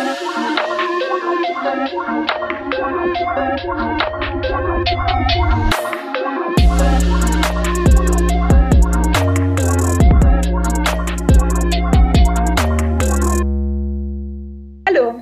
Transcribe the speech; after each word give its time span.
Hallo 0.00 0.08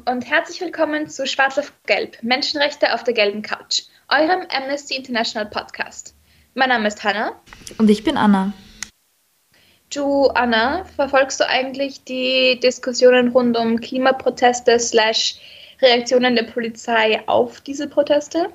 und 0.04 0.30
herzlich 0.30 0.60
willkommen 0.60 1.08
zu 1.08 1.26
Schwarz 1.26 1.58
auf 1.58 1.72
Gelb, 1.86 2.22
Menschenrechte 2.22 2.94
auf 2.94 3.02
der 3.02 3.14
gelben 3.14 3.42
Couch, 3.42 3.82
eurem 4.08 4.46
Amnesty 4.48 4.94
International 4.94 5.50
Podcast. 5.50 6.14
Mein 6.54 6.68
Name 6.68 6.86
ist 6.86 7.02
Hannah. 7.02 7.32
Und 7.78 7.90
ich 7.90 8.04
bin 8.04 8.16
Anna. 8.16 8.52
Du, 9.90 10.26
Anna, 10.28 10.84
verfolgst 10.96 11.40
du 11.40 11.48
eigentlich 11.48 12.04
die 12.04 12.60
Diskussionen 12.62 13.28
rund 13.28 13.56
um 13.56 13.80
Klimaproteste 13.80 14.78
slash 14.78 15.36
Reaktionen 15.80 16.36
der 16.36 16.42
Polizei 16.42 17.22
auf 17.26 17.62
diese 17.62 17.88
Proteste? 17.88 18.50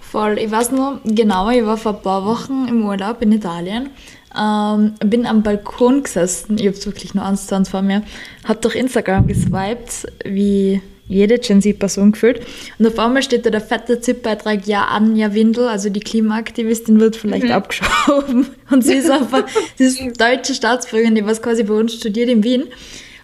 Voll. 0.00 0.38
Ich 0.38 0.50
weiß 0.50 0.72
nur 0.72 1.00
genau, 1.04 1.50
ich 1.50 1.64
war 1.64 1.76
vor 1.76 1.96
ein 1.96 2.02
paar 2.02 2.24
Wochen 2.24 2.66
im 2.68 2.84
Urlaub 2.86 3.22
in 3.22 3.32
Italien, 3.32 3.90
ähm, 4.36 4.94
bin 5.04 5.26
am 5.26 5.42
Balkon 5.42 6.02
gesessen, 6.02 6.58
ich 6.58 6.66
habe 6.66 6.76
es 6.76 6.86
wirklich 6.86 7.14
nur 7.14 7.24
eins 7.24 7.48
vor 7.68 7.82
mir, 7.82 8.02
habe 8.44 8.60
durch 8.60 8.74
Instagram 8.74 9.26
geswiped, 9.28 10.06
wie 10.24 10.80
jede 11.08 11.38
Gen 11.38 11.62
Z-Person 11.62 12.12
gefühlt. 12.12 12.40
Und 12.78 12.86
auf 12.86 12.98
einmal 12.98 13.22
steht 13.22 13.46
da 13.46 13.50
der 13.50 13.60
fette 13.60 14.00
ZIP-Beitrag, 14.00 14.66
ja, 14.66 14.86
Anja 14.86 15.34
Windel, 15.34 15.68
also 15.68 15.88
die 15.88 16.00
Klimaaktivistin, 16.00 17.00
wird 17.00 17.16
vielleicht 17.16 17.44
mhm. 17.44 17.52
abgeschoben. 17.52 18.46
Und 18.70 18.84
sie 18.84 18.94
ist 18.94 19.10
einfach, 19.10 19.46
sie 19.76 19.84
ist 19.84 20.20
deutsche 20.20 20.54
Staatsbürgerin, 20.54 21.14
die 21.14 21.24
was 21.24 21.42
quasi 21.42 21.62
bei 21.62 21.74
uns 21.74 21.94
studiert 21.94 22.28
in 22.28 22.42
Wien. 22.42 22.64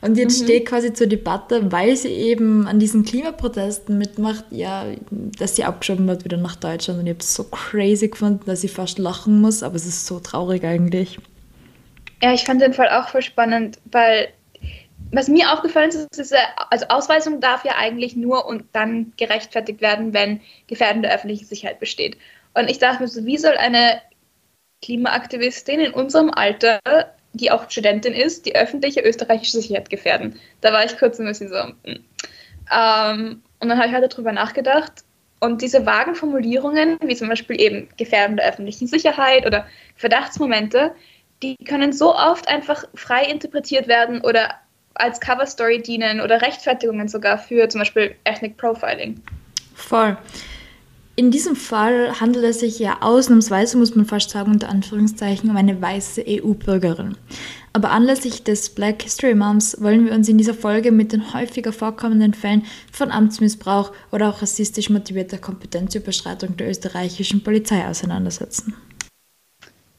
Und 0.00 0.18
jetzt 0.18 0.40
mhm. 0.40 0.44
steht 0.44 0.66
quasi 0.66 0.92
zur 0.92 1.06
Debatte, 1.06 1.70
weil 1.70 1.96
sie 1.96 2.08
eben 2.08 2.66
an 2.66 2.80
diesen 2.80 3.04
Klimaprotesten 3.04 3.98
mitmacht, 3.98 4.44
ja, 4.50 4.86
dass 5.38 5.54
sie 5.54 5.62
abgeschoben 5.62 6.08
wird 6.08 6.24
wieder 6.24 6.36
nach 6.36 6.56
Deutschland. 6.56 6.98
Und 6.98 7.06
ich 7.06 7.10
habe 7.10 7.20
es 7.20 7.34
so 7.34 7.44
crazy 7.44 8.08
gefunden, 8.08 8.42
dass 8.46 8.64
ich 8.64 8.72
fast 8.72 8.98
lachen 8.98 9.40
muss, 9.40 9.62
aber 9.62 9.76
es 9.76 9.86
ist 9.86 10.06
so 10.06 10.18
traurig 10.18 10.64
eigentlich. 10.64 11.18
Ja, 12.20 12.32
ich 12.32 12.42
fand 12.42 12.62
den 12.62 12.72
Fall 12.72 12.88
auch 12.88 13.08
voll 13.08 13.22
spannend, 13.22 13.78
weil 13.90 14.28
was 15.12 15.28
mir 15.28 15.52
aufgefallen 15.52 15.90
ist, 15.90 16.18
ist, 16.18 16.34
also 16.70 16.86
Ausweisung 16.88 17.40
darf 17.40 17.64
ja 17.64 17.76
eigentlich 17.76 18.16
nur 18.16 18.46
und 18.46 18.64
dann 18.72 19.12
gerechtfertigt 19.18 19.82
werden, 19.82 20.14
wenn 20.14 20.40
gefährdende 20.66 21.12
öffentliche 21.12 21.44
Sicherheit 21.44 21.80
besteht. 21.80 22.16
Und 22.54 22.70
ich 22.70 22.78
dachte 22.78 23.02
mir 23.02 23.08
so, 23.08 23.24
wie 23.26 23.36
soll 23.36 23.56
eine 23.56 24.00
Klimaaktivistin 24.82 25.80
in 25.80 25.92
unserem 25.92 26.30
Alter, 26.30 26.80
die 27.34 27.50
auch 27.50 27.70
Studentin 27.70 28.14
ist, 28.14 28.46
die 28.46 28.56
öffentliche 28.56 29.02
österreichische 29.02 29.60
Sicherheit 29.60 29.90
gefährden? 29.90 30.40
Da 30.62 30.72
war 30.72 30.84
ich 30.84 30.98
kurz 30.98 31.20
ein 31.20 31.26
bisschen 31.26 31.50
so. 31.50 31.56
Hm. 31.56 32.04
Ähm, 32.74 33.42
und 33.60 33.68
dann 33.68 33.78
habe 33.78 33.88
ich 33.88 33.94
halt 33.94 34.10
darüber 34.10 34.32
nachgedacht. 34.32 35.04
Und 35.40 35.60
diese 35.60 35.84
vagen 35.84 36.14
Formulierungen, 36.14 36.98
wie 37.02 37.16
zum 37.16 37.28
Beispiel 37.28 37.60
eben 37.60 37.88
Gefährdung 37.96 38.36
der 38.36 38.48
öffentlichen 38.48 38.86
Sicherheit 38.86 39.44
oder 39.44 39.66
Verdachtsmomente, 39.96 40.94
die 41.42 41.56
können 41.56 41.92
so 41.92 42.14
oft 42.14 42.48
einfach 42.48 42.84
frei 42.94 43.24
interpretiert 43.24 43.88
werden 43.88 44.20
oder 44.20 44.54
als 44.94 45.20
Coverstory 45.20 45.80
dienen 45.80 46.20
oder 46.20 46.42
Rechtfertigungen 46.42 47.08
sogar 47.08 47.38
für 47.38 47.68
zum 47.68 47.80
Beispiel 47.80 48.14
Ethnic 48.24 48.56
Profiling. 48.56 49.20
Voll. 49.74 50.16
In 51.14 51.30
diesem 51.30 51.56
Fall 51.56 52.20
handelt 52.20 52.44
es 52.46 52.60
sich 52.60 52.78
ja 52.78 52.98
ausnahmsweise, 53.02 53.76
muss 53.76 53.94
man 53.94 54.06
fast 54.06 54.30
sagen, 54.30 54.50
unter 54.50 54.70
Anführungszeichen, 54.70 55.50
um 55.50 55.56
eine 55.56 55.80
weiße 55.80 56.24
EU-Bürgerin. 56.26 57.18
Aber 57.74 57.90
anlässlich 57.90 58.44
des 58.44 58.70
Black 58.70 59.02
History 59.02 59.34
Months 59.34 59.76
wollen 59.80 60.06
wir 60.06 60.12
uns 60.12 60.28
in 60.28 60.38
dieser 60.38 60.54
Folge 60.54 60.90
mit 60.90 61.12
den 61.12 61.34
häufiger 61.34 61.72
vorkommenden 61.72 62.32
Fällen 62.32 62.64
von 62.90 63.10
Amtsmissbrauch 63.10 63.92
oder 64.10 64.30
auch 64.30 64.40
rassistisch 64.40 64.88
motivierter 64.88 65.38
Kompetenzüberschreitung 65.38 66.56
der 66.56 66.70
österreichischen 66.70 67.42
Polizei 67.42 67.86
auseinandersetzen. 67.86 68.74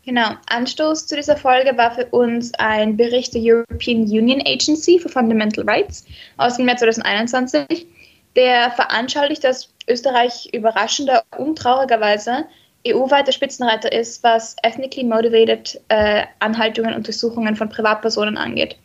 Genau, 0.06 0.32
Anstoß 0.48 1.08
zu 1.08 1.16
dieser 1.16 1.38
Folge 1.38 1.78
war 1.78 1.96
für 1.96 2.06
uns 2.08 2.54
ein 2.56 2.98
Bericht 2.98 3.34
der 3.34 3.42
European 3.42 4.02
Union 4.02 4.42
Agency 4.46 5.00
for 5.00 5.10
Fundamental 5.10 5.64
Rights 5.68 6.06
aus 6.36 6.58
dem 6.58 6.66
März 6.66 6.80
2021, 6.80 7.88
der 8.36 8.72
veranschaulicht, 8.72 9.46
dass 9.46 9.70
Österreich 9.88 10.50
überraschender 10.52 11.24
und 11.38 11.58
traurigerweise 11.58 12.46
EU-weiter 12.86 13.32
Spitzenreiter 13.32 13.94
ist, 13.94 14.22
was 14.24 14.58
ethnically 14.64 15.06
motivated 15.06 15.80
äh, 15.88 16.24
Anhaltungen 16.40 16.92
und 16.92 16.98
Untersuchungen 16.98 17.56
von 17.56 17.70
Privatpersonen 17.70 18.38
angeht. 18.38 18.76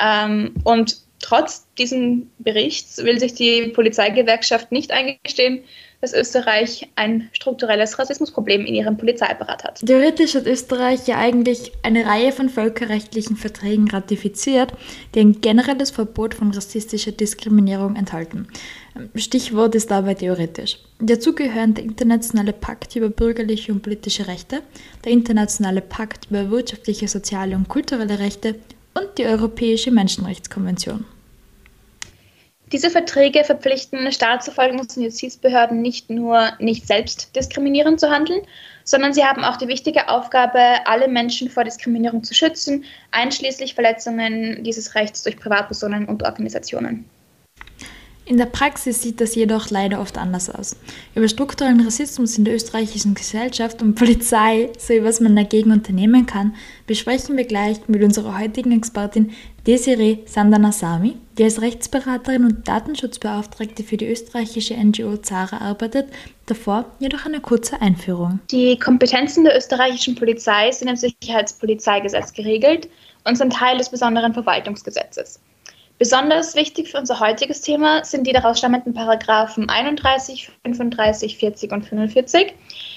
Ähm, 0.00 0.54
und 0.64 0.96
trotz 1.20 1.66
diesem 1.74 2.30
Berichts 2.38 2.98
will 2.98 3.20
sich 3.20 3.34
die 3.34 3.68
Polizeigewerkschaft 3.68 4.72
nicht 4.72 4.90
eingestehen, 4.90 5.62
dass 6.00 6.12
Österreich 6.12 6.88
ein 6.96 7.28
strukturelles 7.32 7.98
Rassismusproblem 7.98 8.64
in 8.66 8.74
ihrem 8.74 8.96
Polizeiapparat 8.96 9.64
hat. 9.64 9.80
Theoretisch 9.84 10.34
hat 10.34 10.46
Österreich 10.46 11.06
ja 11.06 11.18
eigentlich 11.18 11.72
eine 11.82 12.06
Reihe 12.06 12.32
von 12.32 12.48
völkerrechtlichen 12.48 13.36
Verträgen 13.36 13.88
ratifiziert, 13.88 14.72
die 15.14 15.20
ein 15.20 15.40
generelles 15.40 15.90
Verbot 15.90 16.34
von 16.34 16.50
rassistischer 16.50 17.12
Diskriminierung 17.12 17.96
enthalten. 17.96 18.48
Stichwort 19.14 19.74
ist 19.74 19.90
dabei 19.90 20.14
theoretisch. 20.14 20.78
Dazu 21.00 21.34
gehören 21.34 21.74
der 21.74 21.84
Internationale 21.84 22.52
Pakt 22.52 22.96
über 22.96 23.10
bürgerliche 23.10 23.72
und 23.72 23.82
politische 23.82 24.26
Rechte, 24.26 24.62
der 25.04 25.12
Internationale 25.12 25.82
Pakt 25.82 26.26
über 26.30 26.50
wirtschaftliche, 26.50 27.08
soziale 27.08 27.56
und 27.56 27.68
kulturelle 27.68 28.18
Rechte 28.18 28.54
und 28.94 29.18
die 29.18 29.26
Europäische 29.26 29.90
Menschenrechtskonvention. 29.90 31.04
Diese 32.72 32.90
Verträge 32.90 33.44
verpflichten 33.44 34.08
Staatsverwaltungs- 34.08 34.96
und 34.96 35.04
Justizbehörden 35.04 35.80
nicht 35.82 36.10
nur, 36.10 36.50
nicht 36.58 36.86
selbst 36.86 37.36
diskriminierend 37.36 38.00
zu 38.00 38.10
handeln, 38.10 38.42
sondern 38.82 39.14
sie 39.14 39.24
haben 39.24 39.44
auch 39.44 39.56
die 39.56 39.68
wichtige 39.68 40.08
Aufgabe, 40.08 40.58
alle 40.84 41.06
Menschen 41.06 41.48
vor 41.48 41.62
Diskriminierung 41.62 42.24
zu 42.24 42.34
schützen, 42.34 42.84
einschließlich 43.12 43.74
Verletzungen 43.74 44.64
dieses 44.64 44.96
Rechts 44.96 45.22
durch 45.22 45.36
Privatpersonen 45.36 46.06
und 46.06 46.24
Organisationen. 46.24 47.04
In 48.28 48.38
der 48.38 48.46
Praxis 48.46 49.02
sieht 49.02 49.20
das 49.20 49.36
jedoch 49.36 49.70
leider 49.70 50.00
oft 50.00 50.18
anders 50.18 50.50
aus. 50.50 50.74
Über 51.14 51.28
strukturellen 51.28 51.80
Rassismus 51.80 52.36
in 52.36 52.44
der 52.44 52.56
österreichischen 52.56 53.14
Gesellschaft 53.14 53.82
und 53.82 53.94
Polizei 53.94 54.70
sowie 54.78 55.04
was 55.04 55.20
man 55.20 55.36
dagegen 55.36 55.70
unternehmen 55.70 56.26
kann, 56.26 56.56
besprechen 56.88 57.36
wir 57.36 57.44
gleich 57.44 57.78
mit 57.86 58.02
unserer 58.02 58.36
heutigen 58.36 58.72
Expertin 58.72 59.30
Desiree 59.64 60.18
Sandanasami, 60.26 61.14
die 61.38 61.44
als 61.44 61.62
Rechtsberaterin 61.62 62.44
und 62.44 62.66
Datenschutzbeauftragte 62.66 63.84
für 63.84 63.96
die 63.96 64.08
österreichische 64.08 64.74
NGO 64.74 65.18
Zara 65.18 65.58
arbeitet. 65.58 66.08
Davor 66.46 66.86
jedoch 66.98 67.26
eine 67.26 67.38
kurze 67.38 67.80
Einführung. 67.80 68.40
Die 68.50 68.76
Kompetenzen 68.76 69.44
der 69.44 69.56
österreichischen 69.56 70.16
Polizei 70.16 70.72
sind 70.72 70.88
im 70.88 70.96
Sicherheitspolizeigesetz 70.96 72.32
geregelt 72.32 72.88
und 73.22 73.38
sind 73.38 73.52
Teil 73.52 73.78
des 73.78 73.88
besonderen 73.88 74.34
Verwaltungsgesetzes. 74.34 75.38
Besonders 75.98 76.54
wichtig 76.54 76.90
für 76.90 76.98
unser 76.98 77.20
heutiges 77.20 77.62
Thema 77.62 78.04
sind 78.04 78.26
die 78.26 78.32
daraus 78.32 78.58
stammenden 78.58 78.92
Paragraphen 78.92 79.70
31, 79.70 80.50
35, 80.62 81.38
40 81.38 81.72
und 81.72 81.86
45. 81.86 82.52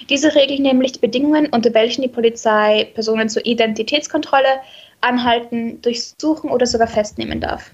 Diese 0.09 0.35
regeln 0.35 0.63
nämlich 0.63 0.91
die 0.91 0.99
Bedingungen, 0.99 1.47
unter 1.47 1.73
welchen 1.73 2.01
die 2.01 2.09
Polizei 2.09 2.91
Personen 2.93 3.29
zur 3.29 3.45
Identitätskontrolle 3.45 4.59
anhalten, 4.99 5.81
durchsuchen 5.81 6.49
oder 6.49 6.65
sogar 6.65 6.87
festnehmen 6.87 7.39
darf. 7.39 7.71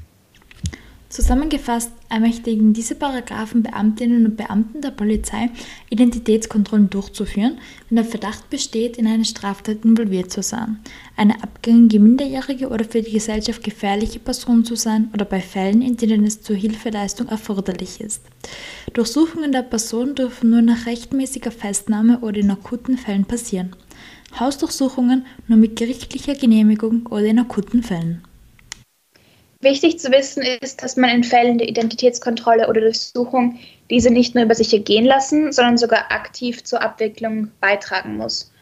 Zusammengefasst 1.16 1.92
ermächtigen 2.10 2.74
diese 2.74 2.94
Paragraphen 2.94 3.64
Beamtinnen 3.64 4.26
und 4.26 4.36
Beamten 4.36 4.82
der 4.82 4.92
Polizei, 4.92 5.50
Identitätskontrollen 5.90 6.90
durchzuführen, 6.90 7.58
wenn 7.88 7.96
der 7.96 8.04
Verdacht 8.04 8.50
besteht, 8.50 8.98
in 8.98 9.08
eine 9.08 9.24
Straftat 9.24 9.86
involviert 9.86 10.30
zu 10.30 10.44
sein, 10.44 10.78
eine 11.16 11.42
abgängige 11.42 12.02
minderjährige 12.02 12.68
oder 12.68 12.84
für 12.84 13.02
die 13.02 13.14
Gesellschaft 13.14 13.64
gefährliche 13.64 14.20
Person 14.20 14.66
zu 14.66 14.76
sein 14.76 15.10
oder 15.14 15.24
bei 15.24 15.40
Fällen, 15.40 15.82
in 15.82 15.96
denen 15.96 16.26
es 16.26 16.42
zur 16.42 16.58
Hilfeleistung 16.58 17.30
erforderlich 17.30 18.02
ist. 18.02 18.22
Durchsuchungen 18.92 19.54
der 19.54 19.62
Person 19.62 20.16
dürfen 20.16 20.50
nur 20.50 20.64
nach 20.64 20.86
rechtmäßiger 20.86 21.52
Festnahme 21.52 22.20
oder 22.20 22.42
in 22.42 22.52
akuten 22.52 22.98
Fällen 22.98 23.24
passieren. 23.24 23.74
Hausdurchsuchungen 24.38 25.26
nur 25.48 25.60
mit 25.60 25.78
gerichtlicher 25.78 26.36
Genehmigung 26.36 27.06
oder 27.06 27.24
in 27.24 27.40
akuten 27.40 27.84
Fällen. 27.84 28.22
Wichtig 29.66 29.98
zu 29.98 30.12
wissen 30.12 30.44
ist, 30.44 30.84
dass 30.84 30.96
man 30.96 31.10
in 31.10 31.24
Fällen 31.24 31.58
der 31.58 31.68
Identitätskontrolle 31.68 32.70
oder 32.70 32.82
Durchsuchung 32.82 33.58
diese 33.90 34.12
nicht 34.12 34.36
nur 34.36 34.44
über 34.44 34.54
sich 34.54 34.72
ergehen 34.72 35.06
lassen, 35.06 35.52
sondern 35.52 35.80
sogar 35.80 36.12
aktiv 36.12 36.64
zur 36.64 36.84
Abwicklung 36.84 37.50
beitragen 37.62 38.16
muss. 38.16 38.54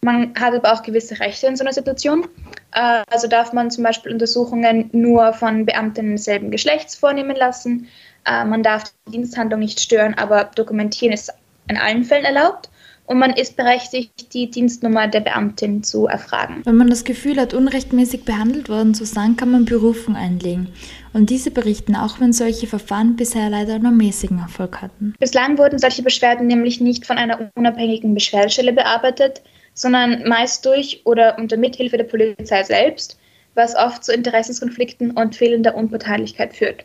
Man 0.00 0.32
hat 0.40 0.54
aber 0.54 0.72
auch 0.72 0.82
gewisse 0.82 1.20
Rechte 1.20 1.48
in 1.48 1.56
so 1.56 1.64
einer 1.64 1.74
Situation. 1.74 2.28
Äh, 2.72 3.02
also 3.10 3.28
darf 3.28 3.52
man 3.52 3.70
zum 3.70 3.84
Beispiel 3.84 4.10
Untersuchungen 4.10 4.88
nur 4.92 5.34
von 5.34 5.66
Beamten 5.66 6.12
desselben 6.12 6.50
Geschlechts 6.50 6.94
vornehmen 6.94 7.36
lassen. 7.36 7.86
Äh, 8.24 8.46
man 8.46 8.62
darf 8.62 8.84
die 9.06 9.12
Diensthandlung 9.12 9.60
nicht 9.60 9.80
stören, 9.80 10.14
aber 10.14 10.44
dokumentieren 10.44 11.12
ist 11.12 11.30
in 11.68 11.76
allen 11.76 12.04
Fällen 12.04 12.24
erlaubt. 12.24 12.70
Und 13.08 13.18
man 13.18 13.30
ist 13.32 13.56
berechtigt, 13.56 14.34
die 14.34 14.50
Dienstnummer 14.50 15.08
der 15.08 15.20
Beamtin 15.20 15.82
zu 15.82 16.06
erfragen. 16.06 16.60
Wenn 16.64 16.76
man 16.76 16.90
das 16.90 17.04
Gefühl 17.04 17.40
hat, 17.40 17.54
unrechtmäßig 17.54 18.24
behandelt 18.24 18.68
worden 18.68 18.94
zu 18.94 19.06
sein, 19.06 19.36
kann 19.36 19.50
man 19.50 19.64
Berufung 19.64 20.14
einlegen. 20.14 20.68
Und 21.14 21.30
diese 21.30 21.50
berichten 21.50 21.96
auch, 21.96 22.20
wenn 22.20 22.34
solche 22.34 22.66
Verfahren 22.66 23.16
bisher 23.16 23.48
leider 23.48 23.78
nur 23.78 23.92
mäßigen 23.92 24.38
Erfolg 24.38 24.82
hatten. 24.82 25.14
Bislang 25.18 25.56
wurden 25.56 25.78
solche 25.78 26.02
Beschwerden 26.02 26.46
nämlich 26.46 26.82
nicht 26.82 27.06
von 27.06 27.16
einer 27.16 27.50
unabhängigen 27.54 28.12
Beschwerdestelle 28.12 28.74
bearbeitet, 28.74 29.40
sondern 29.72 30.28
meist 30.28 30.66
durch 30.66 31.00
oder 31.04 31.38
unter 31.38 31.56
Mithilfe 31.56 31.96
der 31.96 32.04
Polizei 32.04 32.62
selbst, 32.62 33.18
was 33.54 33.74
oft 33.74 34.04
zu 34.04 34.12
Interessenskonflikten 34.12 35.12
und 35.12 35.34
fehlender 35.34 35.74
Unparteilichkeit 35.74 36.54
führt. 36.54 36.84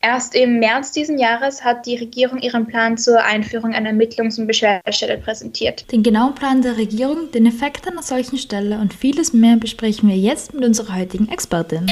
Erst 0.00 0.34
im 0.34 0.58
März 0.58 0.92
diesen 0.92 1.18
Jahres 1.18 1.64
hat 1.64 1.86
die 1.86 1.96
Regierung 1.96 2.38
ihren 2.38 2.66
Plan 2.66 2.96
zur 2.96 3.24
Einführung 3.24 3.72
einer 3.74 3.90
Ermittlungs- 3.90 4.38
und 4.38 4.46
Beschwerdestelle 4.46 5.18
präsentiert. 5.18 5.90
Den 5.90 6.02
genauen 6.02 6.34
Plan 6.34 6.62
der 6.62 6.76
Regierung, 6.76 7.30
den 7.32 7.46
Effekt 7.46 7.88
einer 7.88 8.02
solchen 8.02 8.38
Stelle 8.38 8.78
und 8.78 8.94
vieles 8.94 9.32
mehr 9.32 9.56
besprechen 9.56 10.08
wir 10.08 10.16
jetzt 10.16 10.54
mit 10.54 10.64
unserer 10.64 10.96
heutigen 10.96 11.28
Expertin. 11.28 11.86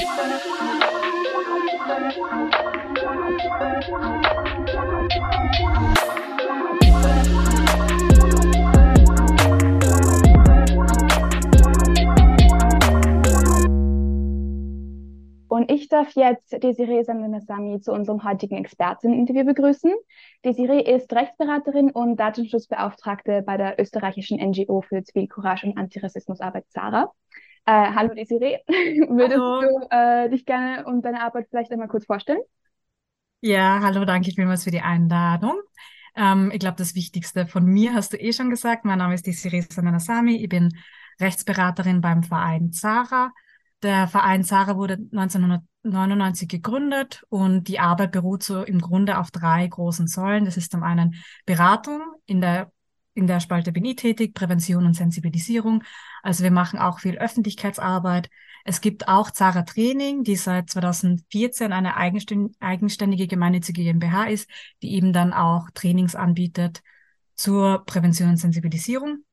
Und 15.65 15.71
ich 15.71 15.89
darf 15.89 16.15
jetzt 16.15 16.53
Desiree 16.63 17.05
Samnasami 17.05 17.81
zu 17.81 17.91
unserem 17.91 18.23
heutigen 18.23 18.59
Experteninterview 18.59 19.47
begrüßen. 19.47 19.95
Desiree 20.45 20.83
ist 20.83 21.11
Rechtsberaterin 21.11 21.91
und 21.91 22.17
Datenschutzbeauftragte 22.17 23.41
bei 23.41 23.57
der 23.57 23.81
österreichischen 23.81 24.39
NGO 24.39 24.83
für 24.83 25.03
Zivilcourage 25.03 25.67
und 25.67 25.79
Antirassismusarbeit 25.79 26.67
Zara. 26.69 27.11
Äh, 27.65 27.73
hallo 27.73 28.13
Desiree, 28.13 28.59
würdest 28.69 29.41
hallo. 29.41 29.63
du 29.63 29.87
äh, 29.89 30.29
dich 30.29 30.45
gerne 30.45 30.85
und 30.85 31.03
deine 31.03 31.23
Arbeit 31.23 31.47
vielleicht 31.49 31.73
einmal 31.73 31.89
kurz 31.89 32.05
vorstellen? 32.05 32.43
Ja, 33.41 33.81
hallo, 33.83 34.05
danke 34.05 34.33
vielmals 34.33 34.65
für 34.65 34.71
die 34.71 34.83
Einladung. 34.83 35.59
Ähm, 36.15 36.51
ich 36.53 36.59
glaube, 36.59 36.77
das 36.77 36.95
Wichtigste 36.95 37.47
von 37.47 37.65
mir 37.65 37.95
hast 37.95 38.13
du 38.13 38.19
eh 38.19 38.35
schon 38.35 38.51
gesagt. 38.51 38.85
Mein 38.85 38.99
Name 38.99 39.15
ist 39.15 39.27
Desiree 39.27 39.63
Samnasami. 39.63 40.37
Ich 40.37 40.49
bin 40.51 40.77
Rechtsberaterin 41.19 42.03
beim 42.03 42.23
Verein 42.23 42.71
Zara 42.71 43.33
der 43.85 44.09
Verein 44.09 44.43
Sarah 44.43 44.77
wurde 44.77 44.95
1999 44.95 46.49
gegründet 46.49 47.25
und 47.29 47.69
die 47.69 47.79
Arbeit 47.79 48.13
beruht 48.13 48.43
so 48.43 48.63
im 48.63 48.81
Grunde 48.81 49.19
auf 49.19 49.31
drei 49.31 49.67
großen 49.67 50.07
Säulen. 50.07 50.45
Das 50.45 50.57
ist 50.57 50.73
zum 50.73 50.83
einen 50.83 51.15
Beratung 51.47 52.03
in 52.27 52.41
der 52.41 52.73
in 53.17 53.29
der 53.29 53.39
Spalte 53.39 53.71
bin 53.71 53.85
ich 53.85 53.95
tätig, 53.95 54.35
Prävention 54.35 54.87
und 54.87 54.95
Sensibilisierung. 54.95 55.85
Also 56.23 56.43
wir 56.43 56.51
machen 56.51 56.81
auch 56.81 56.99
viel 56.99 57.17
Öffentlichkeitsarbeit. 57.17 58.29
Es 58.65 58.81
gibt 58.81 59.07
auch 59.07 59.31
Zara 59.31 59.63
Training, 59.63 60.25
die 60.25 60.35
seit 60.35 60.69
2014 60.71 61.73
eine 61.73 61.97
eigenständige 61.97 63.29
gemeinnützige 63.29 63.85
GmbH 63.85 64.25
ist, 64.25 64.51
die 64.83 64.95
eben 64.95 65.13
dann 65.13 65.33
auch 65.33 65.71
Trainings 65.75 66.17
anbietet 66.17 66.83
zur 67.37 67.85
Prävention 67.85 68.31
und 68.31 68.37
Sensibilisierung. 68.37 69.25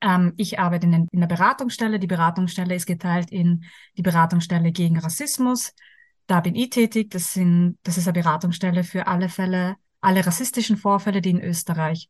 Ähm, 0.00 0.34
ich 0.36 0.58
arbeite 0.58 0.86
in, 0.86 1.08
der 1.12 1.26
Beratungsstelle. 1.26 1.98
Die 1.98 2.06
Beratungsstelle 2.06 2.74
ist 2.74 2.86
geteilt 2.86 3.30
in 3.30 3.64
die 3.96 4.02
Beratungsstelle 4.02 4.72
gegen 4.72 4.98
Rassismus. 4.98 5.74
Da 6.26 6.40
bin 6.40 6.54
ich 6.54 6.70
tätig. 6.70 7.10
Das, 7.10 7.32
sind, 7.32 7.78
das 7.82 7.98
ist 7.98 8.06
eine 8.06 8.20
Beratungsstelle 8.20 8.84
für 8.84 9.06
alle 9.06 9.28
Fälle, 9.28 9.76
alle 10.00 10.26
rassistischen 10.26 10.76
Vorfälle, 10.76 11.20
die 11.20 11.30
in 11.30 11.40
Österreich 11.40 12.08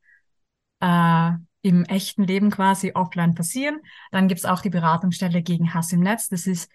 äh, 0.81 1.33
im 1.63 1.85
echten 1.85 2.25
Leben 2.25 2.51
quasi 2.51 2.93
offline 2.95 3.35
passieren. 3.35 3.81
Dann 4.13 4.29
gibt's 4.29 4.45
auch 4.45 4.61
die 4.61 4.71
Beratungsstelle 4.71 5.43
gegen 5.43 5.75
Hass 5.75 5.93
im 5.93 6.01
Netz. 6.01 6.29
Das 6.29 6.47
ist 6.47 6.71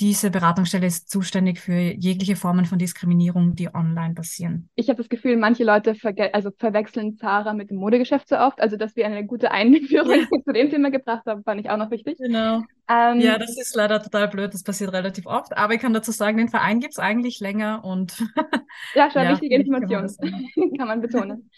diese 0.00 0.30
Beratungsstelle 0.30 0.86
ist 0.86 1.08
zuständig 1.08 1.60
für 1.60 1.72
jegliche 1.72 2.34
Formen 2.34 2.64
von 2.64 2.78
Diskriminierung, 2.78 3.54
die 3.54 3.72
online 3.72 4.14
passieren. 4.14 4.68
Ich 4.74 4.88
habe 4.88 4.96
das 4.96 5.08
Gefühl, 5.08 5.36
manche 5.36 5.62
Leute 5.62 5.94
also 6.32 6.50
verwechseln 6.58 7.16
Zara 7.16 7.52
mit 7.54 7.70
dem 7.70 7.76
Modegeschäft 7.76 8.28
so 8.28 8.36
oft. 8.36 8.60
Also, 8.60 8.76
dass 8.76 8.96
wir 8.96 9.06
eine 9.06 9.24
gute 9.24 9.52
Einführung 9.52 10.20
ja. 10.20 10.42
zu 10.44 10.52
dem 10.52 10.70
Thema 10.70 10.90
gebracht 10.90 11.24
haben, 11.26 11.44
fand 11.44 11.60
ich 11.60 11.70
auch 11.70 11.76
noch 11.76 11.92
wichtig. 11.92 12.18
Genau. 12.18 12.62
Ähm, 12.90 13.20
ja, 13.20 13.38
das 13.38 13.56
ist 13.56 13.76
leider 13.76 14.02
total 14.02 14.28
blöd. 14.28 14.52
Das 14.52 14.64
passiert 14.64 14.92
relativ 14.92 15.26
oft. 15.26 15.56
Aber 15.56 15.74
ich 15.74 15.80
kann 15.80 15.92
dazu 15.92 16.10
sagen, 16.10 16.38
den 16.38 16.48
Verein 16.48 16.80
gibt's 16.80 16.98
eigentlich 16.98 17.38
länger 17.38 17.84
und. 17.84 18.18
ja, 18.94 19.10
schon 19.12 19.22
ja, 19.22 19.30
wichtige 19.30 19.54
Information. 19.54 20.08
Kann, 20.20 20.72
kann 20.78 20.88
man 20.88 21.00
betonen. 21.02 21.50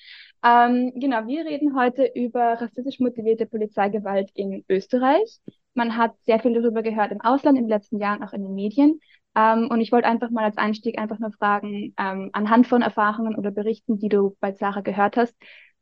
Ähm, 0.44 0.92
genau, 0.94 1.26
wir 1.26 1.46
reden 1.46 1.74
heute 1.74 2.10
über 2.14 2.60
rassistisch 2.60 3.00
motivierte 3.00 3.46
Polizeigewalt 3.46 4.30
in 4.34 4.62
Österreich. 4.68 5.40
Man 5.76 5.96
hat 5.96 6.14
sehr 6.25 6.40
viel 6.40 6.55
darüber 6.55 6.82
gehört 6.82 7.12
im 7.12 7.20
Ausland 7.20 7.58
in 7.58 7.64
den 7.64 7.70
letzten 7.70 7.99
Jahren, 7.99 8.23
auch 8.23 8.32
in 8.32 8.43
den 8.43 8.55
Medien. 8.55 9.00
Ähm, 9.34 9.69
und 9.70 9.81
ich 9.81 9.93
wollte 9.93 10.08
einfach 10.08 10.31
mal 10.31 10.44
als 10.44 10.56
Einstieg 10.56 10.99
einfach 10.99 11.19
nur 11.19 11.32
fragen, 11.32 11.94
ähm, 11.99 12.31
anhand 12.32 12.67
von 12.67 12.82
Erfahrungen 12.82 13.37
oder 13.37 13.50
Berichten, 13.50 13.99
die 13.99 14.08
du 14.08 14.37
bei 14.40 14.52
Sarah 14.52 14.81
gehört 14.81 15.17
hast, 15.17 15.34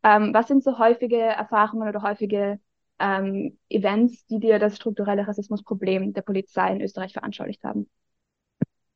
ähm, 0.02 0.34
was 0.34 0.48
sind 0.48 0.62
so 0.62 0.78
häufige 0.78 1.18
Erfahrungen 1.18 1.88
oder 1.88 2.02
häufige 2.02 2.60
ähm, 2.98 3.58
Events, 3.68 4.26
die 4.26 4.38
dir 4.40 4.58
das 4.58 4.76
strukturelle 4.76 5.26
Rassismusproblem 5.26 6.12
der 6.12 6.22
Polizei 6.22 6.72
in 6.72 6.82
Österreich 6.82 7.12
veranschaulicht 7.12 7.64
haben? 7.64 7.88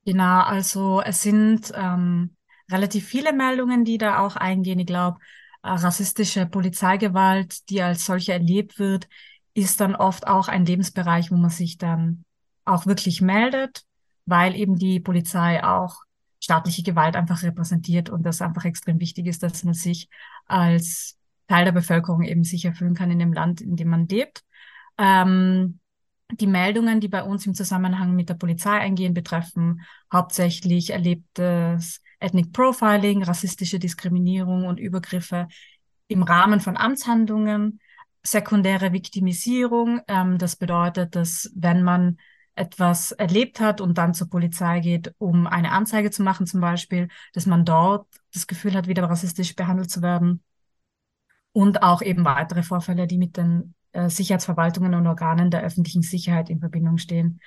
Genau, 0.05 0.41
also 0.43 1.03
es 1.05 1.23
sind 1.23 1.73
ähm, 1.75 2.37
relativ 2.71 3.06
viele 3.06 3.33
Meldungen, 3.33 3.85
die 3.85 3.99
da 3.99 4.21
auch 4.21 4.37
eingehen. 4.37 4.79
Ich 4.79 4.87
glaube, 4.87 5.19
äh, 5.62 5.69
rassistische 5.71 6.47
Polizeigewalt, 6.47 7.69
die 7.71 7.83
als 7.83 8.06
solche 8.06 8.33
erlebt 8.33 8.79
wird, 8.79 9.09
ist 9.58 9.81
dann 9.81 9.96
oft 9.96 10.26
auch 10.26 10.49
ein 10.49 10.64
Lebensbereich, 10.64 11.31
wo 11.31 11.37
man 11.37 11.50
sich 11.50 11.78
dann 11.78 12.25
auch 12.64 12.87
wirklich 12.87 13.20
meldet, 13.20 13.82
weil 14.26 14.55
eben 14.55 14.76
die 14.76 15.00
Polizei 15.00 15.64
auch 15.64 16.02
staatliche 16.40 16.82
Gewalt 16.82 17.16
einfach 17.16 17.43
repräsentiert 17.43 18.10
und 18.10 18.22
das 18.22 18.43
einfach 18.43 18.64
extrem 18.64 19.00
wichtig 19.00 19.26
ist, 19.26 19.43
dass 19.43 19.64
man 19.64 19.75
sich 19.75 20.08
als 20.46 21.19
Teil 21.49 21.64
der 21.64 21.72
Bevölkerung 21.72 22.22
eben 22.22 22.44
sicher 22.44 22.75
fühlen 22.75 22.94
kann 22.94 23.10
in 23.10 23.19
dem 23.19 23.32
Land, 23.32 23.60
in 23.60 23.76
dem 23.76 23.88
man 23.88 24.06
lebt. 24.06 24.44
Ähm, 24.99 25.81
die 26.31 26.46
Meldungen, 26.46 27.00
die 27.00 27.08
bei 27.08 27.22
uns 27.22 27.46
im 27.46 27.55
Zusammenhang 27.55 28.14
mit 28.14 28.28
der 28.28 28.34
Polizei 28.34 28.78
eingehen, 28.78 29.14
betreffen 29.14 29.81
hauptsächlich 30.12 30.90
erlebtes 30.90 32.02
Ethnic 32.20 32.52
Profiling, 32.52 33.22
rassistische 33.22 33.78
Diskriminierung 33.78 34.66
und 34.66 34.78
Übergriffe 34.78 35.49
im 36.06 36.22
Rahmen 36.22 36.60
von 36.60 36.76
Amtshandlungen, 36.76 37.81
sekundäre 38.31 38.93
Viktimisierung. 38.93 40.01
Ähm, 40.09 40.39
das 40.39 40.57
bedeutet, 40.57 41.17
dass 41.17 41.51
wenn 41.55 41.83
man 41.83 42.19
etwas 42.55 43.13
erlebt 43.13 43.61
hat 43.61 43.81
und 43.81 43.99
dann 43.99 44.15
zur 44.15 44.29
Polizei 44.29 44.81
geht, 44.81 45.15
um 45.19 45.47
eine 45.47 45.71
Anzeige 45.73 46.11
zu 46.11 46.23
machen 46.23 46.47
zum 46.47 46.61
Beispiel, 46.61 47.09
dass 47.33 47.47
man 47.47 47.65
dort 47.65 48.07
das 48.35 48.47
Gefühl 48.47 48.75
hat, 48.75 48.89
wieder 48.89 49.05
rassistisch 49.05 49.55
behandelt 49.55 49.91
zu 49.91 50.03
werden. 50.03 50.43
Und 51.53 51.82
auch 51.82 52.03
eben 52.03 52.25
weitere 52.25 52.63
Vorfälle, 52.63 53.06
die 53.06 53.19
mit 53.19 53.37
den 53.37 53.75
äh, 53.93 54.11
Sicherheitsverwaltungen 54.11 54.94
und 54.94 55.06
Organen 55.06 55.51
der 55.51 55.63
öffentlichen 55.63 56.03
Sicherheit 56.03 56.51
in 56.51 56.61
Verbindung 56.61 56.99
stehen. 56.99 57.41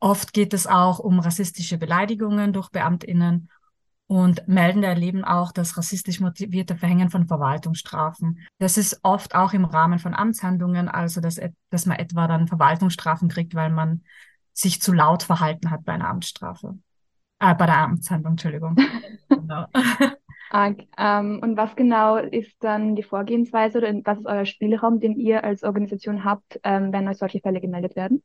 Oft 0.00 0.32
geht 0.32 0.52
es 0.52 0.66
auch 0.66 0.98
um 0.98 1.20
rassistische 1.20 1.78
Beleidigungen 1.78 2.52
durch 2.52 2.70
Beamtinnen 2.70 3.50
und 4.08 4.46
Meldende 4.46 4.86
erleben 4.86 5.24
auch 5.24 5.50
das 5.50 5.76
rassistisch 5.76 6.20
motivierte 6.20 6.76
Verhängen 6.76 7.10
von 7.10 7.26
Verwaltungsstrafen. 7.26 8.40
Das 8.58 8.78
ist 8.78 9.00
oft 9.02 9.34
auch 9.34 9.52
im 9.52 9.64
Rahmen 9.64 9.98
von 9.98 10.14
Amtshandlungen, 10.14 10.88
also 10.88 11.20
dass, 11.20 11.40
dass 11.70 11.86
man 11.86 11.98
etwa 11.98 12.28
dann 12.28 12.46
Verwaltungsstrafen 12.46 13.28
kriegt, 13.28 13.54
weil 13.54 13.70
man 13.70 14.02
sich 14.52 14.80
zu 14.80 14.92
laut 14.92 15.24
verhalten 15.24 15.70
hat 15.70 15.84
bei 15.84 15.92
einer 15.92 16.08
Amtsstrafe. 16.08 16.78
Äh, 17.40 17.54
bei 17.56 17.66
der 17.66 17.78
Amtshandlung, 17.78 18.34
Entschuldigung. 18.34 18.76
genau. 19.28 19.66
ähm, 20.96 21.40
und 21.42 21.56
was 21.56 21.74
genau 21.74 22.16
ist 22.16 22.56
dann 22.60 22.94
die 22.94 23.02
Vorgehensweise 23.02 23.78
oder 23.78 23.92
was 24.04 24.18
ist 24.18 24.26
euer 24.26 24.46
Spielraum, 24.46 25.00
den 25.00 25.18
ihr 25.18 25.42
als 25.42 25.64
Organisation 25.64 26.24
habt, 26.24 26.60
ähm, 26.62 26.92
wenn 26.92 27.08
euch 27.08 27.18
solche 27.18 27.40
Fälle 27.40 27.60
gemeldet 27.60 27.96
werden? 27.96 28.22